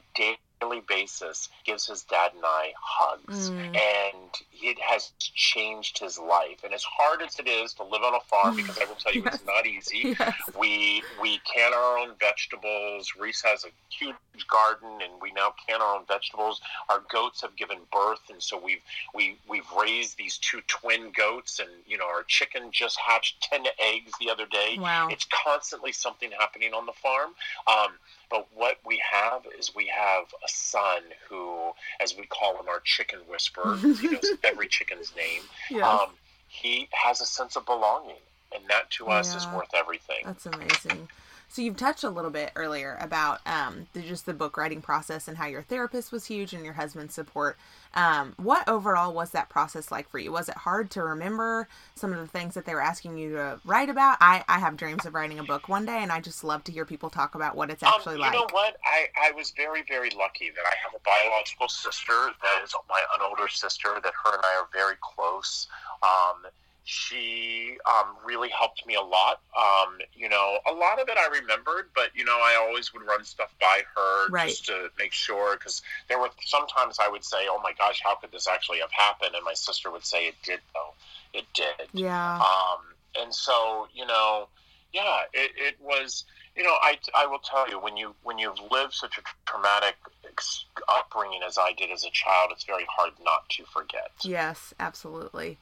[0.61, 3.77] daily basis, gives his dad and I hugs, Mm.
[3.77, 4.31] and
[4.62, 6.62] it has changed his life.
[6.64, 9.12] And as hard as it is to live on a farm, because I will tell
[9.12, 9.35] you, Yes.
[9.37, 10.16] it's not easy.
[10.18, 10.35] yes.
[10.59, 13.12] We we can our own vegetables.
[13.18, 14.14] Reece has a huge
[14.49, 16.61] garden, and we now can our own vegetables.
[16.88, 18.83] Our goats have given birth, and so we've
[19.14, 23.64] we we've raised these two twin goats, and you know our chicken just hatched ten
[23.79, 24.77] eggs the other day.
[24.79, 25.09] Wow.
[25.11, 27.31] It's constantly something happening on the farm.
[27.66, 27.92] Um,
[28.31, 32.81] but what we have is we have a son who, as we call him, our
[32.81, 33.77] chicken whisperer.
[33.77, 35.43] he knows every chicken's name.
[35.69, 35.85] Yes.
[35.85, 36.11] Um,
[36.47, 38.16] he has a sense of belonging,
[38.55, 40.23] and that to us is worth everything.
[40.25, 41.09] That's amazing.
[41.51, 45.27] So you've touched a little bit earlier about um, the, just the book writing process
[45.27, 47.59] and how your therapist was huge and your husband's support.
[47.93, 50.31] Um, what overall was that process like for you?
[50.31, 53.61] Was it hard to remember some of the things that they were asking you to
[53.65, 54.19] write about?
[54.21, 56.73] I, I have dreams of writing a book one day, and I just love to
[56.73, 58.33] hear people talk about what it's actually um, you like.
[58.33, 58.77] know what?
[58.85, 62.13] I, I was very, very lucky that I have a biological sister
[62.45, 65.67] that is my an older sister that her and I are very close.
[66.05, 66.47] Um,
[66.85, 69.40] she um, really helped me a lot.
[69.57, 73.07] Um, you know, a lot of it I remembered, but you know, I always would
[73.07, 74.49] run stuff by her Right.
[74.49, 78.14] just to make sure because there were sometimes I would say, "Oh my gosh, how
[78.14, 80.95] could this actually have happened?" And my sister would say, "It did, though.
[81.33, 82.38] It did." Yeah.
[82.38, 82.79] Um,
[83.21, 84.49] and so, you know,
[84.93, 86.25] yeah, it, it was,
[86.57, 89.97] you know, I, I will tell you, when you, when you've lived such a traumatic
[90.27, 94.11] ex- upbringing as I did as a child, it's very hard not to forget.
[94.23, 95.59] Yes, absolutely.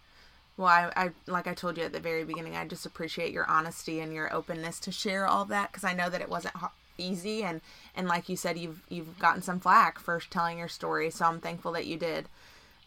[0.59, 3.47] Well, I, I like I told you at the very beginning, I just appreciate your
[3.49, 6.55] honesty and your openness to share all that because I know that it wasn't
[6.99, 7.63] easy and
[7.97, 11.41] and like you said, you've you've gotten some flack for telling your story, so I'm
[11.41, 12.29] thankful that you did.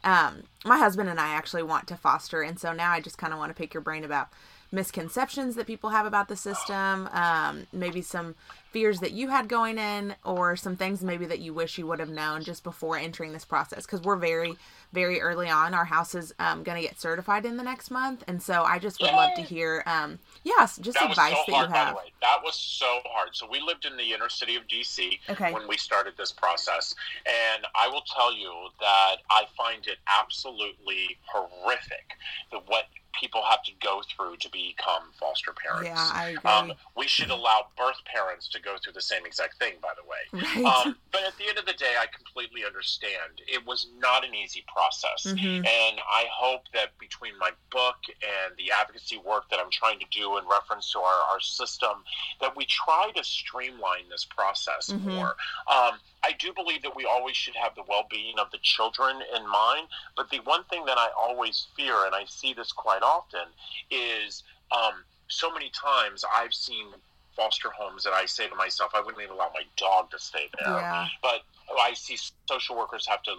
[0.03, 3.33] um, my husband and I actually want to foster, and so now I just kind
[3.33, 4.29] of want to pick your brain about
[4.71, 8.35] misconceptions that people have about the system, um, maybe some
[8.71, 11.99] fears that you had going in, or some things maybe that you wish you would
[11.99, 13.85] have known just before entering this process.
[13.85, 14.55] Because we're very,
[14.93, 15.73] very early on.
[15.73, 18.79] Our house is um, going to get certified in the next month, and so I
[18.79, 19.15] just would Yay.
[19.15, 21.93] love to hear, um, yes, just that advice so that hard, you by have.
[21.93, 22.13] the way.
[22.21, 23.29] That was so hard.
[23.33, 25.51] So we lived in the inner city of DC Okay.
[25.53, 31.17] when we started this process, and I will tell you that I find it absolutely
[31.25, 32.15] horrific
[32.51, 32.85] that what
[33.19, 35.89] people have to go through to become foster parents.
[35.89, 36.49] Yeah, I agree.
[36.49, 40.03] Um, we should allow birth parents to go through the same exact thing, by the
[40.07, 40.63] way.
[40.63, 40.65] right.
[40.87, 43.41] Um, but at the end of the day, I completely understand.
[43.47, 45.25] It was not an easy process.
[45.25, 45.65] Mhm.
[45.67, 50.05] And I hope that between my book and the advocacy work that I'm trying to
[50.11, 52.03] do in reference to our, our system,
[52.39, 55.01] that we try to streamline this process Mhm.
[55.01, 55.35] more.
[55.67, 59.21] Um, I do believe that we always should have the well being of the children
[59.35, 59.87] in mind.
[60.15, 63.53] But the one thing that I always fear, and I see this quite often,
[63.89, 66.93] is um, so many times I've seen
[67.35, 70.49] foster homes that I say to myself, I wouldn't even allow my dog to stay
[70.59, 71.07] there yeah.
[71.21, 71.41] but
[71.79, 72.17] I see
[72.49, 73.35] social workers have to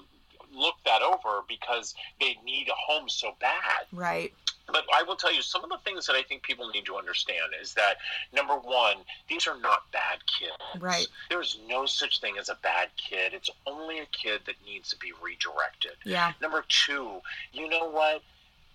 [0.54, 3.86] look that over because they need a home so bad.
[3.92, 4.32] Right.
[4.66, 6.96] But I will tell you, some of the things that I think people need to
[6.96, 7.96] understand is that
[8.32, 10.82] number one, these are not bad kids.
[10.82, 11.06] Right.
[11.28, 13.34] There's no such thing as a bad kid.
[13.34, 15.92] It's only a kid that needs to be redirected.
[16.04, 16.32] Yeah.
[16.40, 17.20] Number two,
[17.52, 18.22] you know what?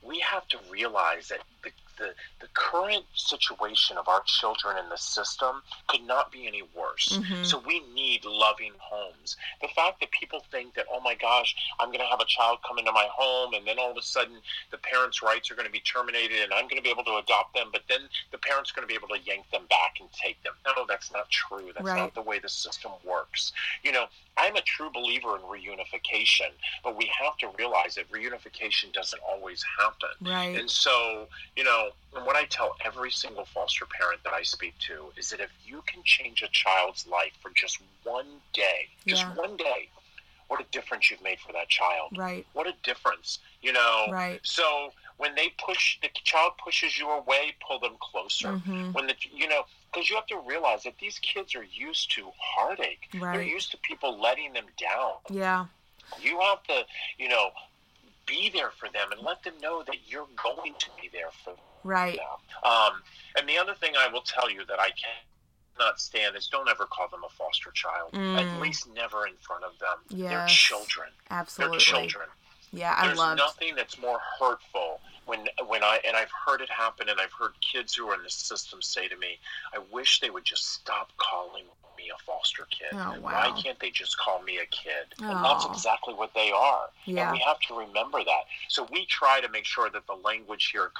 [0.04, 4.98] We have to realize that the, the, the current situation of our children in the
[4.98, 7.10] system could not be any worse.
[7.18, 7.46] Mhm.
[7.46, 9.38] So we need loving homes.
[9.62, 12.60] The fact that people think that, oh my gosh, I'm going to have a child
[12.68, 15.66] come into my home and then all of a sudden the parents' rights are going
[15.68, 18.38] to be terminated and I'm going to be able to adopt them, but then the
[18.38, 20.54] parents are going to be able to yank them back and take them.
[20.66, 21.72] No, that's not true.
[21.74, 21.98] That's Right.
[21.98, 23.52] not the way the system works.
[23.84, 24.08] You know,
[24.38, 26.50] I'm a true believer in reunification,
[26.84, 30.10] but we have to realize that reunification doesn't always happen.
[30.22, 30.58] Right.
[30.60, 34.78] And so, you know, and what I tell every single foster parent that I speak
[34.88, 39.24] to is that if you can change a child's life for just one day, just
[39.24, 39.36] Yeah.
[39.36, 39.90] one day,
[40.48, 42.18] what a difference you've made for that child.
[42.18, 42.46] Right.
[42.54, 44.08] What a difference, you know?
[44.12, 44.40] Right.
[44.44, 48.54] So when they push, the child pushes you away, pull them closer.
[48.54, 48.94] Mhm.
[48.94, 52.32] When the, you know, because you have to realize that these kids are used to
[52.40, 53.10] heartache.
[53.14, 53.34] Right.
[53.34, 55.66] They're used to people letting them down Yeah.
[56.20, 56.86] you have to,
[57.18, 57.52] you know,
[58.26, 61.56] be there for them and let them know that you're going to be there for
[61.88, 62.20] Right.
[62.64, 63.02] Um,
[63.38, 64.90] and the other thing I will tell you that I
[65.78, 68.12] cannot stand is don't ever call them a foster child.
[68.12, 68.38] Mm.
[68.38, 70.20] At least never in front of them.
[70.28, 71.10] They're children.
[71.30, 71.78] Absolutely.
[71.78, 72.28] They're children.
[72.74, 73.38] Yeah, I love.
[73.38, 77.32] There's nothing that's more hurtful when when I and I've heard it happen and I've
[77.32, 79.40] heard kids who are in the system say to me,
[79.74, 81.64] I wish they would just stop calling
[81.98, 82.90] me a foster kid.
[82.94, 85.14] Oh, Why can't they just call me a kid?
[85.20, 86.90] And that's exactly what they are.
[87.06, 87.30] Yeah.
[87.30, 88.44] And we have to remember that.
[88.68, 90.92] So we try to make sure that the language here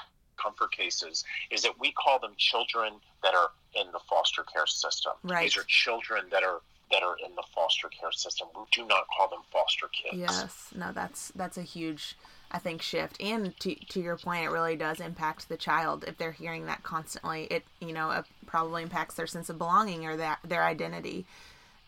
[0.42, 5.12] comfort cases is that we call them children that are in the foster care system.
[5.22, 5.44] Right.
[5.44, 8.48] These are children that are that are in the foster care system.
[8.54, 10.16] We do not call them foster kids.
[10.16, 10.70] Yes.
[10.74, 12.16] No, that's that's a huge,
[12.50, 13.20] I think, shift.
[13.20, 16.82] And to to your point, it really does impact the child if they're hearing that
[16.82, 17.44] constantly.
[17.44, 21.26] It you know it probably impacts their sense of belonging or that their identity.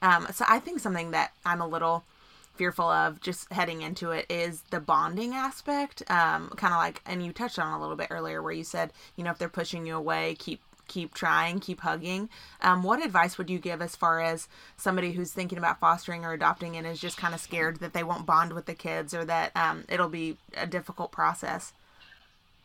[0.02, 2.04] Um, so I think something that I'm a little
[2.60, 6.02] fearful of just heading into it is the bonding aspect.
[6.10, 8.92] Um, kind of like, and you touched on a little bit earlier, where you said,
[9.16, 12.28] you know, if they're pushing you away, keep keep trying, keep hugging.
[12.60, 14.46] Um, what advice would you give as far as
[14.76, 18.02] somebody who's thinking about fostering or adopting and is just kind of scared that they
[18.02, 21.72] won't bond with the kids or that um, it'll be a difficult process?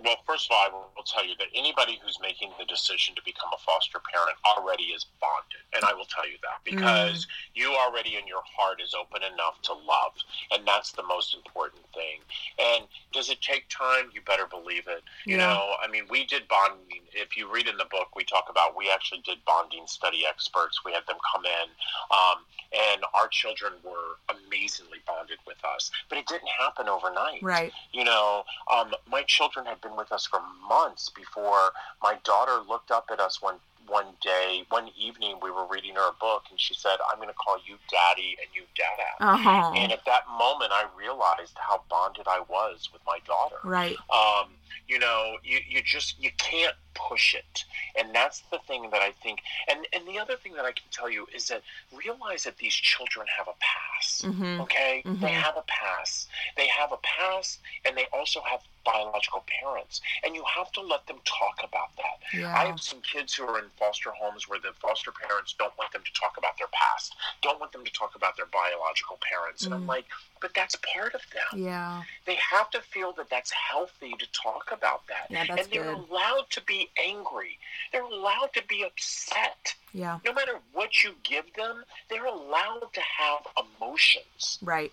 [0.05, 3.21] Well, first of all, I will tell you that anybody who's making the decision to
[3.25, 5.65] become a foster parent already is bonded.
[5.73, 9.59] And I will tell you that because you already in your heart is open enough
[9.63, 10.13] to love.
[10.51, 12.21] And that's the most important thing.
[12.61, 14.11] And does it take time?
[14.13, 15.01] You better believe it.
[15.25, 15.47] You Yeah.
[15.47, 17.01] know, I mean, we did bonding.
[17.13, 20.83] If you read in the book, we talk about we actually did bonding study experts.
[20.85, 21.67] We had them come in,
[22.11, 25.89] um, and our children were amazingly bonded with us.
[26.09, 27.41] But it didn't happen overnight.
[27.41, 27.73] Right.
[27.91, 32.91] You know, um, my children had been with us for months before my daughter looked
[32.91, 33.55] up at us one
[33.87, 35.35] one day, one evening.
[35.41, 38.35] We were reading her a book, and she said, "I'm going to call you Daddy
[38.41, 43.01] and you Dada." Oh, And at that moment, I realized how bonded I was with
[43.05, 43.57] my daughter.
[43.63, 43.97] right.
[44.11, 44.49] Um,
[44.87, 47.63] you know, you, you just you can't push it,
[47.97, 49.39] and that's the thing that I think.
[49.69, 51.61] And and the other thing that I can tell you is that
[51.95, 54.25] realize that these children have a past.
[54.25, 55.41] hmm Okay, they Mhm.
[55.41, 56.29] have a past.
[56.55, 61.05] They have a past, and they also have biological parents, and you have to let
[61.07, 62.21] them talk about that.
[62.55, 65.91] I have some kids who are in foster homes where the foster parents don't want
[65.91, 69.65] them to talk about their past, don't want them to talk about their biological parents,
[69.65, 69.87] and I'm Mm.
[69.87, 70.05] like,
[70.45, 71.59] but that's part of them.
[71.59, 72.03] Yeah.
[72.27, 75.25] They have to feel that that's healthy to talk about that.
[75.31, 76.05] Yeah, that's and they're good.
[76.07, 77.57] allowed to be angry.
[77.91, 79.73] They're allowed to be upset.
[79.91, 80.19] Yeah.
[80.23, 84.59] No matter what you give them, they're allowed to have emotions.
[84.61, 84.91] Right.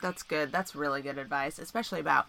[0.00, 0.50] That's good.
[0.50, 2.24] That's really good advice, especially about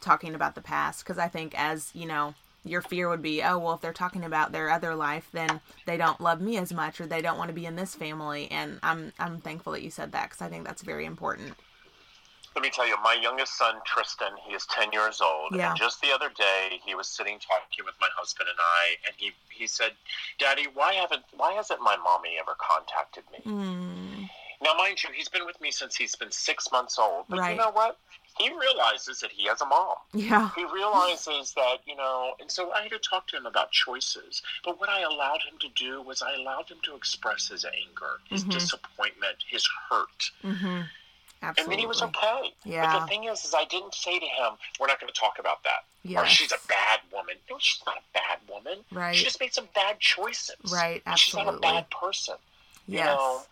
[0.00, 1.02] talking about the past.
[1.02, 4.22] Because I think, as you know, your fear would be, oh, well, if they're talking
[4.22, 7.48] about their other life, then they don't love me as much, or they don't want
[7.48, 8.46] to be in this family.
[8.52, 11.54] And I'm I'm thankful that you said that because I think that's very important.
[12.54, 15.54] Let me tell you, my youngest son, Tristan, he is 10 years old.
[15.56, 15.70] Yeah.
[15.70, 19.14] And just the other day, he was sitting talking with my husband and I, and
[19.16, 19.92] he, he said,
[20.38, 23.38] Daddy, why haven't why hasn't my mommy ever contacted me?
[23.50, 24.28] Mm,
[24.62, 27.24] Now, mind you, he's been with me since he's been six months old.
[27.28, 27.50] But Right.
[27.52, 27.98] you know what?
[28.38, 29.96] He realizes that he has a mom.
[30.12, 30.50] yeah.
[30.54, 34.42] He realizes that, you know, and so I had to talk to him about choices.
[34.64, 38.20] But what I allowed him to do was I allowed him to express his anger,
[38.28, 38.50] his Mhm.
[38.52, 40.30] disappointment, his hurt.
[40.44, 40.82] Mm-hmm.
[41.42, 42.52] And then he was okay.
[42.64, 42.86] Yeah.
[42.92, 45.38] But the thing is, is I didn't say to him, we're not going to talk
[45.38, 46.16] about that.
[46.16, 47.34] Or she's a bad woman.
[47.50, 48.84] No, she's not a bad woman.
[48.92, 49.14] Right.
[49.14, 50.56] She just made some bad choices.
[50.72, 52.36] Right, And She's not a bad person.
[52.86, 53.06] You Yes.
[53.06, 53.42] know?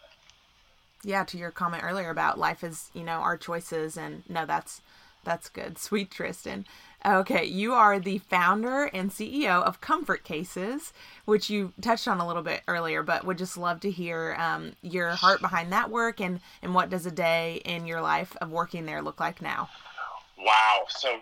[1.03, 4.83] yeah to your comment earlier about life is you know our choices and no that's
[5.25, 6.67] that's good sweet tristan
[7.05, 10.93] okay you are the founder and ceo of comfort cases
[11.25, 14.73] which you touched on a little bit earlier but would just love to hear um,
[14.83, 18.51] your heart behind that work and and what does a day in your life of
[18.51, 19.69] working there look like now
[20.45, 20.85] Wow.
[20.89, 21.21] So,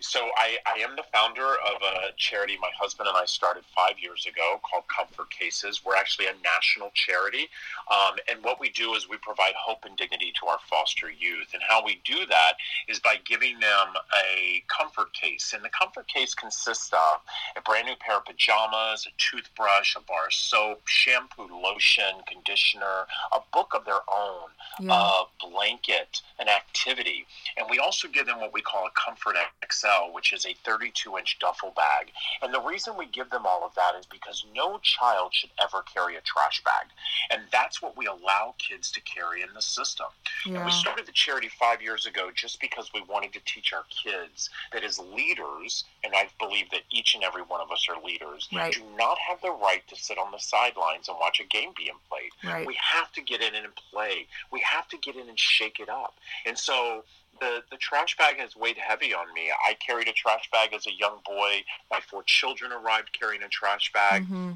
[0.00, 3.98] so I, I am the founder of a charity my husband and I started five
[4.00, 5.82] years ago called Comfort Cases.
[5.84, 7.48] We're actually a national charity.
[7.90, 11.48] Um, and what we do is we provide hope and dignity to our foster youth.
[11.52, 12.54] And how we do that
[12.88, 15.52] is by giving them a comfort case.
[15.54, 17.20] And the comfort case consists of
[17.56, 23.06] a brand new pair of pajamas, a toothbrush, a bar of soap, shampoo, lotion, conditioner,
[23.32, 27.26] a book of their own, yeah a blanket, an activity.
[27.56, 29.36] And we also give them what we call a Comfort
[29.84, 32.12] XL, which is a 32 inch duffel bag.
[32.42, 35.82] And the reason we give them all of that is because no child should ever
[35.92, 36.86] carry a trash bag.
[37.30, 40.06] And that's what we allow kids to carry in the system.
[40.46, 43.84] And we started the charity five years ago just because we wanted to teach our
[43.90, 48.02] kids that as leaders, and I believe that each and every one of us are
[48.02, 48.72] leaders, Right.
[48.72, 51.96] do not have the right to sit on the sidelines and watch a game being
[52.08, 52.30] played.
[52.44, 54.26] right We have to get in and play.
[54.50, 56.14] We have to get in and shake it up.
[56.46, 57.04] And so
[57.40, 59.50] the, the trash bag has weighed heavy on me.
[59.66, 61.64] I carried a trash bag as a young boy.
[61.90, 64.24] My four children arrived carrying a trash bag.
[64.26, 64.52] hmm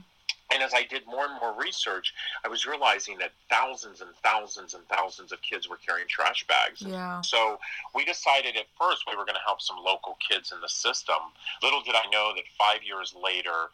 [0.51, 2.15] And as I did more and more research,
[2.45, 6.83] I was realizing that thousands and thousands and thousands of kids were carrying trash bags.
[6.83, 7.59] yeah So
[7.95, 11.21] we decided at first we were going to help some local kids in the system.
[11.63, 13.71] Little did I know that five years later,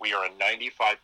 [0.00, 0.98] we are a 95%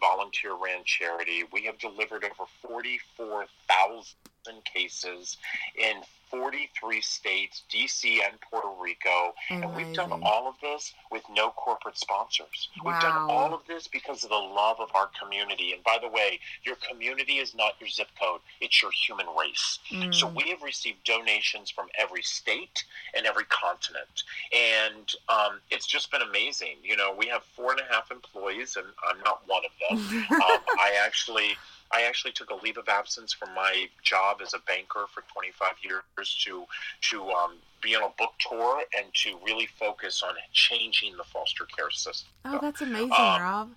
[0.00, 1.44] volunteer ran charity.
[1.52, 4.16] We have delivered over 44,000
[4.64, 5.36] cases
[5.76, 5.96] in
[6.30, 9.34] 43 states, DC and Puerto Rico.
[9.50, 12.68] And we've done all of this with no corporate sponsors.
[12.84, 15.72] We've done all of this because of the love of our community.
[15.72, 19.78] And by the way, your community is not your zip code, it's your human race.
[20.12, 20.34] So Mm.
[20.36, 24.22] we have received donations from every state and every continent,
[24.52, 26.76] and um, it's just been amazing.
[26.82, 30.24] You know, we have four and a half employees, and I'm not one of them.
[30.30, 31.56] um, I actually,
[31.92, 35.72] I actually took a leave of absence from my job as a banker for 25
[35.82, 36.02] years
[36.44, 36.64] to
[37.10, 41.64] to um, be on a book tour and to really focus on changing the foster
[41.66, 42.30] care system.
[42.44, 43.70] oh that's amazing Um, rob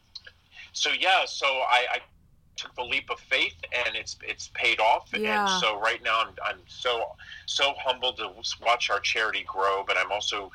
[0.74, 2.00] So yeah, so I, I
[2.56, 5.10] took the leap of faith, and it's it's paid off.
[5.14, 5.42] Yeah.
[5.42, 7.04] And so right now, I'm I'm so
[7.46, 8.32] so humbled to
[8.64, 10.52] watch our charity grow, but I'm also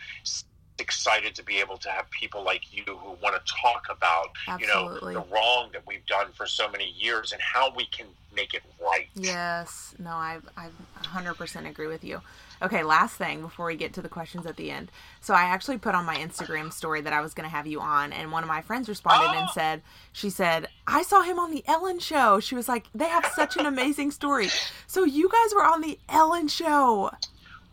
[0.81, 4.29] excited to be able to have people like you who want to talk about
[4.61, 8.07] you know the wrong that we've done for so many years and how we can
[8.35, 9.09] make it right.
[9.14, 9.95] Yes.
[9.99, 10.69] No, I I
[11.03, 12.21] 100% agree with you.
[12.61, 14.91] Okay, last thing before we get to the questions at the end.
[15.21, 17.81] So I actually put on my Instagram story that I was going to have you
[17.81, 19.53] on and one of my friends responded and Oh.
[19.55, 23.27] said she said, "I saw him on the Ellen show." She was like, "They have
[23.35, 24.49] such an amazing story."
[24.87, 27.11] So you guys were on the Ellen show.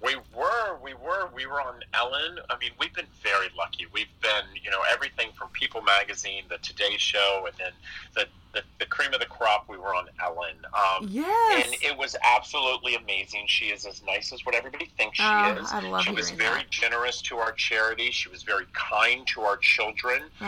[0.03, 2.37] We were, we were, we were on Ellen.
[2.49, 3.85] I mean, we've been very lucky.
[3.91, 7.71] We've been, you know, everything from People Magazine, the Today Show, and then
[8.13, 9.65] the the, the cream of the crop.
[9.67, 10.55] We were on Ellen.
[10.73, 11.65] Um, Yes.
[11.65, 13.45] And it was absolutely amazing.
[13.47, 15.71] She is as nice as what everybody thinks she Oh, is.
[15.73, 16.69] I love she was very that.
[16.69, 18.11] generous to our charity.
[18.11, 20.23] She was very kind to our children.
[20.39, 20.45] Oh,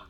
[0.00, 0.06] Um,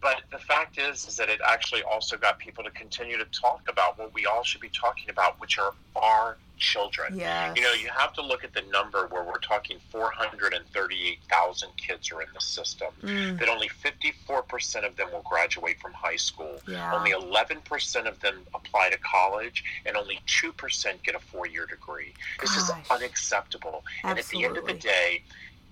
[0.00, 3.62] but the fact is, is that it actually also got people to continue to talk
[3.68, 7.18] about what we all should be talking about, which are our children.
[7.18, 7.52] Yeah.
[7.56, 12.22] You know, you have to look at the number where we're talking 438,000 kids are
[12.22, 12.88] in the system.
[13.02, 16.60] Mm, That only 54% of them will graduate from high school.
[16.68, 16.94] yeah.
[16.94, 22.14] Only 11% of them apply to college, and only 2% get a four year degree.
[22.40, 22.86] This is Gosh.
[22.90, 23.84] unacceptable.
[24.04, 25.22] And at the end of the day,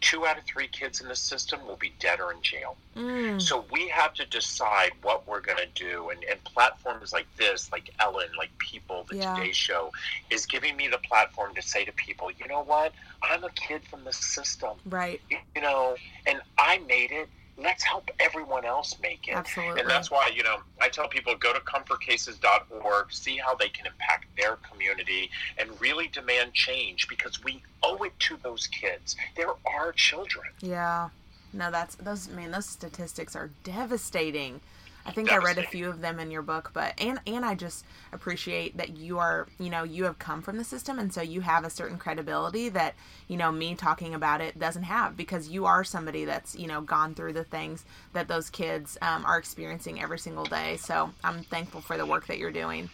[0.02, 2.76] two out of three kids in the system will be dead or in jail.
[2.96, 6.10] Mm, So we have to decide what we're going to do.
[6.10, 9.34] And, and platforms like this, like Ellen, like People, the Yeah.
[9.36, 9.92] Today Show,
[10.28, 12.92] is giving me the platform to say to people, you know what?
[13.22, 15.20] I'm a kid from the system, right.
[15.30, 15.96] you know,
[16.26, 17.28] and I made it.
[17.58, 19.34] Let's help everyone else make it.
[19.34, 19.80] Absolutely.
[19.80, 23.86] And that's why, you know, I tell people go to comfortcases.org, see how they can
[23.86, 29.16] impact their community, and really demand change because we owe it to those kids.
[29.36, 30.46] They're our children.
[30.60, 31.10] Yeah.
[31.52, 32.28] No, that's those.
[32.28, 34.60] Man, those statistics are devastating.
[35.04, 37.54] I think I read a few of them in your book, but and and I
[37.54, 41.20] just appreciate that you are, you know, you have come from the system, and so
[41.20, 42.94] you have a certain credibility that
[43.28, 46.80] you know me talking about it doesn't have because you are somebody that's you know
[46.80, 50.76] gone through the things that those kids um, are experiencing every single day.
[50.76, 52.88] So I'm thankful for the work that you're doing.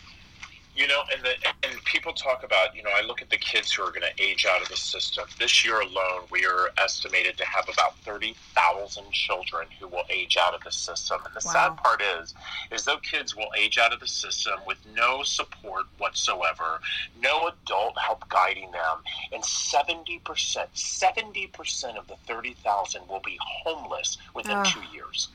[0.78, 1.32] You know, and the
[1.68, 4.22] and people talk about, you know, I look at the kids who are going to
[4.22, 5.24] age out of the system.
[5.40, 10.36] This year alone, we are estimated to have about thirty thousand children who will age
[10.40, 11.18] out of the system.
[11.24, 11.52] And the Wow.
[11.52, 12.32] sad part is,
[12.70, 16.80] is those kids will age out of the system with no support whatsoever,
[17.20, 19.02] no adult help guiding them,
[19.32, 25.26] and seventy percent, seventy percent of the thirty thousand will be homeless within two years.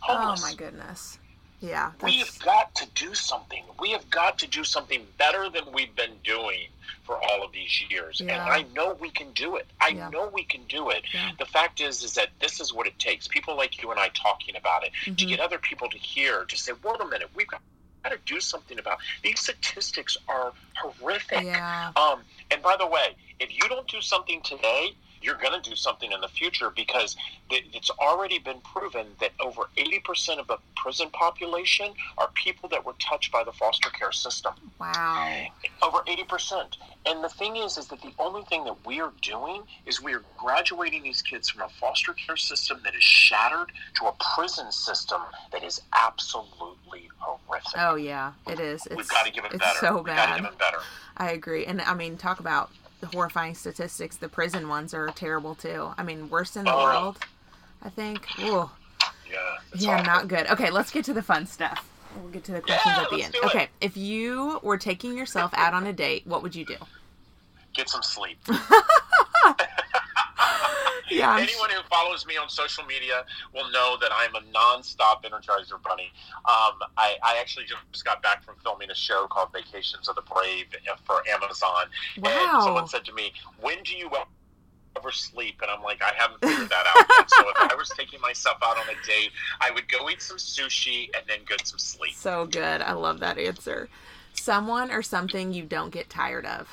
[0.00, 0.40] Homeless.
[0.42, 1.19] Oh my goodness.
[1.60, 1.92] Yeah.
[2.02, 3.62] We've got to do something.
[3.78, 6.68] We have got to do something better than we've been doing
[7.04, 8.20] for all of these years.
[8.20, 8.32] Yeah.
[8.32, 9.66] And I know we can do it.
[9.80, 10.08] I Yeah.
[10.08, 11.04] know we can do it.
[11.12, 11.32] Yeah.
[11.38, 13.28] The fact is is that this is what it takes.
[13.28, 15.28] People like you and I talking about it to Mhm.
[15.28, 17.60] get other people to hear, to say, wait a minute, we've got
[18.04, 21.42] to do something about these statistics are horrific.
[21.44, 21.92] Yeah.
[21.96, 25.76] Um, and by the way, if you don't do something today, you're going to do
[25.76, 27.16] something in the future because
[27.50, 32.94] it's already been proven that over 80% of the prison population are people that were
[33.00, 34.54] touched by the foster care system.
[34.80, 35.46] Wow.
[35.82, 36.76] Over 80%.
[37.06, 40.14] And the thing is, is that the only thing that we are doing is we
[40.14, 44.70] are graduating these kids from a foster care system that is shattered to a prison
[44.72, 45.20] system
[45.52, 47.72] that is absolutely horrific.
[47.76, 48.86] Oh yeah, it is.
[48.86, 49.78] It's, We've got to give it it's better.
[49.80, 50.36] so We've got to bad.
[50.42, 50.78] give it better.
[51.16, 51.66] I agree.
[51.66, 52.70] And I mean, talk about
[53.08, 54.16] horrifying statistics.
[54.16, 55.92] The prison ones are terrible too.
[55.98, 56.82] I mean, worse in the Oh.
[56.84, 57.18] world,
[57.82, 58.26] I think.
[58.40, 58.70] Ooh.
[59.30, 59.38] Yeah.
[59.74, 60.04] Yeah, awful.
[60.06, 60.46] not good.
[60.48, 61.88] Okay, let's get to the fun stuff.
[62.20, 63.36] We'll get to the questions Yeah, at the end.
[63.44, 66.76] Okay, if you were taking yourself out on a date, what would you do?
[67.72, 68.38] Get some sleep.
[71.10, 75.82] Yeah, Anyone who follows me on social media will know that I'm a non-stop Energizer
[75.82, 76.12] bunny.
[76.44, 80.22] Um, I, I actually just got back from filming a show called Vacations of the
[80.22, 80.66] Brave
[81.04, 81.86] for Amazon.
[82.16, 82.60] And Wow.
[82.62, 84.08] someone said to me, when do you
[84.96, 85.60] ever sleep?
[85.62, 87.30] And I'm like, I haven't figured that out yet.
[87.30, 89.30] so if I was taking myself out on a date,
[89.60, 92.14] I would go eat some sushi and then get some sleep.
[92.14, 92.82] so good.
[92.82, 93.88] I love that answer.
[94.34, 96.68] Someone or something you don't get tired of.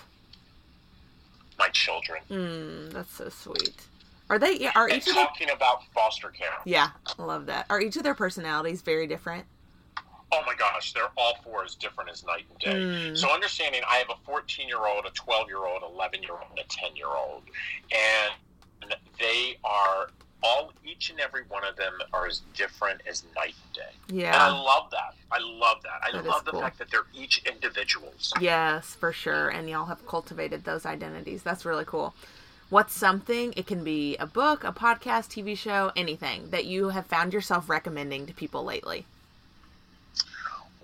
[1.58, 2.20] My children.
[2.30, 3.88] Mm, that's so sweet.
[4.30, 4.68] Are they?
[4.76, 5.14] Are each their?
[5.14, 6.50] talking about foster care.
[6.66, 7.66] Yeah, I love that.
[7.70, 9.46] Are each of their personalities very different?
[10.32, 13.10] Oh my gosh, they're all four as different as night and day.
[13.12, 13.18] Mm.
[13.18, 16.44] So understanding, I have a 14 year old, a 12 year old, 11 year old,
[16.50, 17.44] and a 10 year old,
[17.92, 20.10] and they are
[20.44, 24.16] all, each and every one of them are as different as night and day.
[24.22, 24.34] Yeah.
[24.34, 25.16] And I love that.
[25.32, 26.02] I love that.
[26.04, 26.62] I That love the cool.
[26.62, 28.34] fact that they're each individuals.
[28.40, 29.50] Yes, for sure.
[29.50, 31.42] And y'all have cultivated those identities.
[31.42, 32.14] That's really cool.
[32.70, 33.54] What's something?
[33.56, 37.70] It can be a book, a podcast, TV show, anything that you have found yourself
[37.70, 39.06] recommending to people lately.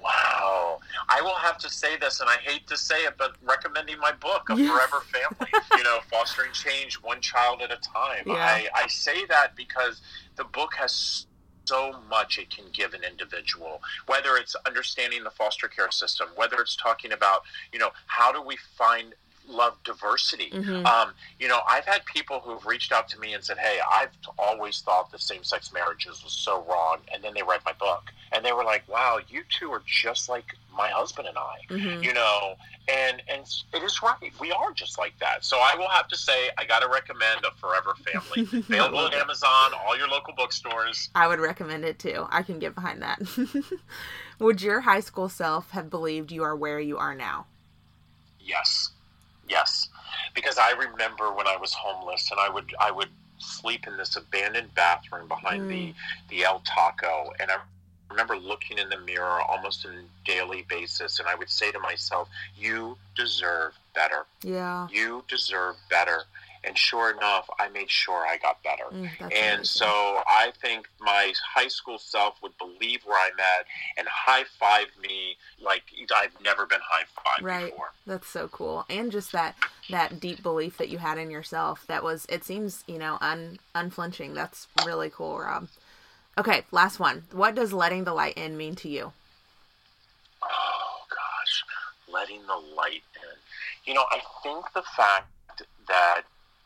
[0.01, 0.79] Wow.
[1.09, 4.13] I will have to say this, and I hate to say it, but recommending my
[4.13, 4.71] book, A Yeah.
[4.71, 8.23] Forever Family, you know, fostering change one child at a time.
[8.25, 8.35] Yeah.
[8.35, 10.01] I, I say that because
[10.37, 11.25] the book has
[11.65, 16.57] so much it can give an individual, whether it's understanding the foster care system, whether
[16.57, 19.13] it's talking about, you know, how do we find
[19.47, 20.49] love diversity.
[20.51, 20.85] Mhm.
[20.85, 24.11] Um, you know, I've had people who've reached out to me and said, "Hey, I've
[24.37, 28.43] always thought that same-sex marriages was so wrong," and then they read my book and
[28.43, 32.13] they were like, "Wow, you two are just like my husband and I." hmm You
[32.13, 32.55] know,
[32.87, 34.33] and and it is right.
[34.39, 35.45] We are just like that.
[35.45, 39.13] So I will have to say, I got to recommend a Forever Family, available at
[39.13, 41.09] Amazon, all your local bookstores.
[41.15, 42.27] I would recommend it too.
[42.29, 43.21] I can get behind that.
[44.39, 47.45] would your high school self have believed you are where you are now?
[48.39, 48.89] Yes,
[49.47, 49.89] yes,
[50.35, 54.15] because I remember when I was homeless and I would I would sleep in this
[54.15, 55.95] abandoned bathroom behind the mm.
[56.29, 57.57] the El Taco, and I
[58.13, 61.79] remember looking in the mirror almost on a daily basis, and I would say to
[61.79, 64.25] myself, You deserve better.
[64.43, 64.87] Yeah.
[64.91, 66.23] You deserve better.
[66.65, 68.85] And sure enough, I made sure I got better.
[68.91, 69.63] Mm, and amazing.
[69.65, 69.85] so
[70.27, 73.65] I think my high school self would believe where I'm at
[73.97, 75.83] and high five me like
[76.15, 77.71] I've never been high five Right.
[77.71, 77.91] before.
[78.07, 78.85] That's so cool.
[78.89, 79.55] And just that
[79.89, 83.59] that deep belief that you had in yourself that was it seems, you know, un
[83.75, 84.33] unflinching.
[84.33, 85.67] That's really cool, Rob.
[86.37, 87.23] Okay, last one.
[87.31, 89.11] What does letting the light in mean to you?
[90.41, 91.63] Oh gosh,
[92.11, 93.37] letting the light in.
[93.85, 95.27] You know, I think the fact
[95.87, 96.21] that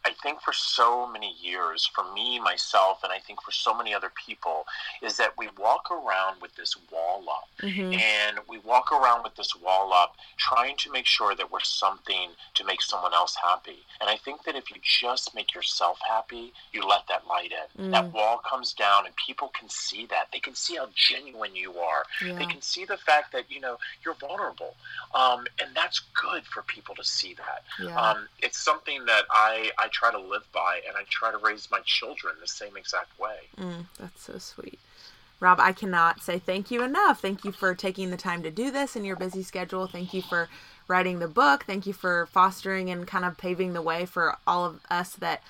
[0.07, 3.93] I think for so many years, for me, myself, and I think for so many
[3.93, 4.65] other people,
[5.01, 7.49] is that we walk around with this wall up.
[7.61, 7.93] Mm-hmm.
[7.93, 12.29] And we walk around with this wall up, trying to make sure that we're something
[12.53, 13.79] to make someone else happy.
[13.99, 17.87] And I think that if you just make yourself happy, you let that light in.
[17.87, 17.91] Mm.
[17.91, 20.27] That wall comes down, and people can see that.
[20.31, 22.03] They can see how genuine you are.
[22.21, 24.75] They can see the fact that you know you're vulnerable,
[25.13, 27.63] um, and that's good for people to see that.
[27.83, 27.99] Yeah.
[27.99, 31.69] Um, it's something that I I try to live by, and I try to raise
[31.71, 33.37] my children the same exact way.
[33.57, 34.79] Mm, that's so sweet.
[35.39, 37.21] Rob, I cannot say thank you enough.
[37.21, 39.87] Thank you for taking the time to do this in your busy schedule.
[39.87, 40.49] Thank you for
[40.87, 41.65] writing the book.
[41.65, 45.43] Thank you for fostering and kind of paving the way for all of us that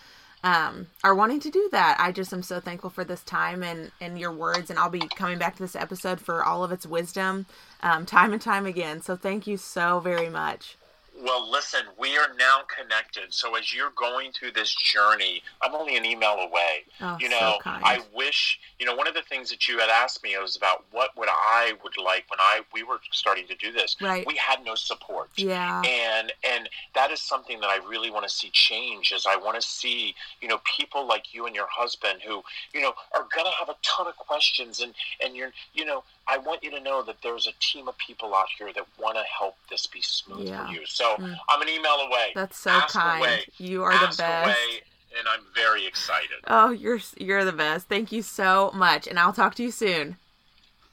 [0.43, 1.97] um, are wanting to do that.
[1.99, 4.69] I just am so thankful for this time and, and your words.
[4.69, 7.45] And I'll be coming back to this episode for all of its wisdom
[7.81, 9.01] um, time and time again.
[9.01, 10.77] So thank you so very much.
[11.24, 13.34] Well, listen, we are now connected.
[13.34, 16.84] So as you're going through this journey, I'm only an email away.
[17.01, 17.84] Oh, you so know, kind.
[17.84, 20.86] I wish, you know, one of the things that you had asked me was about
[20.91, 23.95] what would I would like when I we were starting to do this.
[23.99, 24.26] Right.
[24.28, 25.30] We had no support.
[25.36, 25.82] Yeah.
[25.82, 29.59] And and that is something that I really want to see change is I want
[29.59, 32.43] to see, you know, people like you and your husband who,
[32.74, 34.93] you know, are going to have a ton of questions and
[35.24, 38.36] and you're, you know, I want you to know that there's a team of people
[38.36, 40.65] out here that want to help this be smooth Yeah.
[40.67, 40.86] for you.
[40.86, 41.38] So Mm.
[41.49, 42.32] I'm an email away.
[42.36, 43.19] That's so Ask kind.
[43.23, 43.45] away.
[43.57, 44.19] You are the best.
[44.45, 44.82] away,
[45.17, 46.38] and I'm very excited.
[46.47, 47.88] Oh, you're you're the best.
[47.88, 50.17] Thank you so much, and I'll talk to you soon.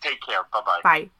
[0.00, 0.42] Take care.
[0.52, 0.80] Bye bye.
[0.82, 1.10] Bye.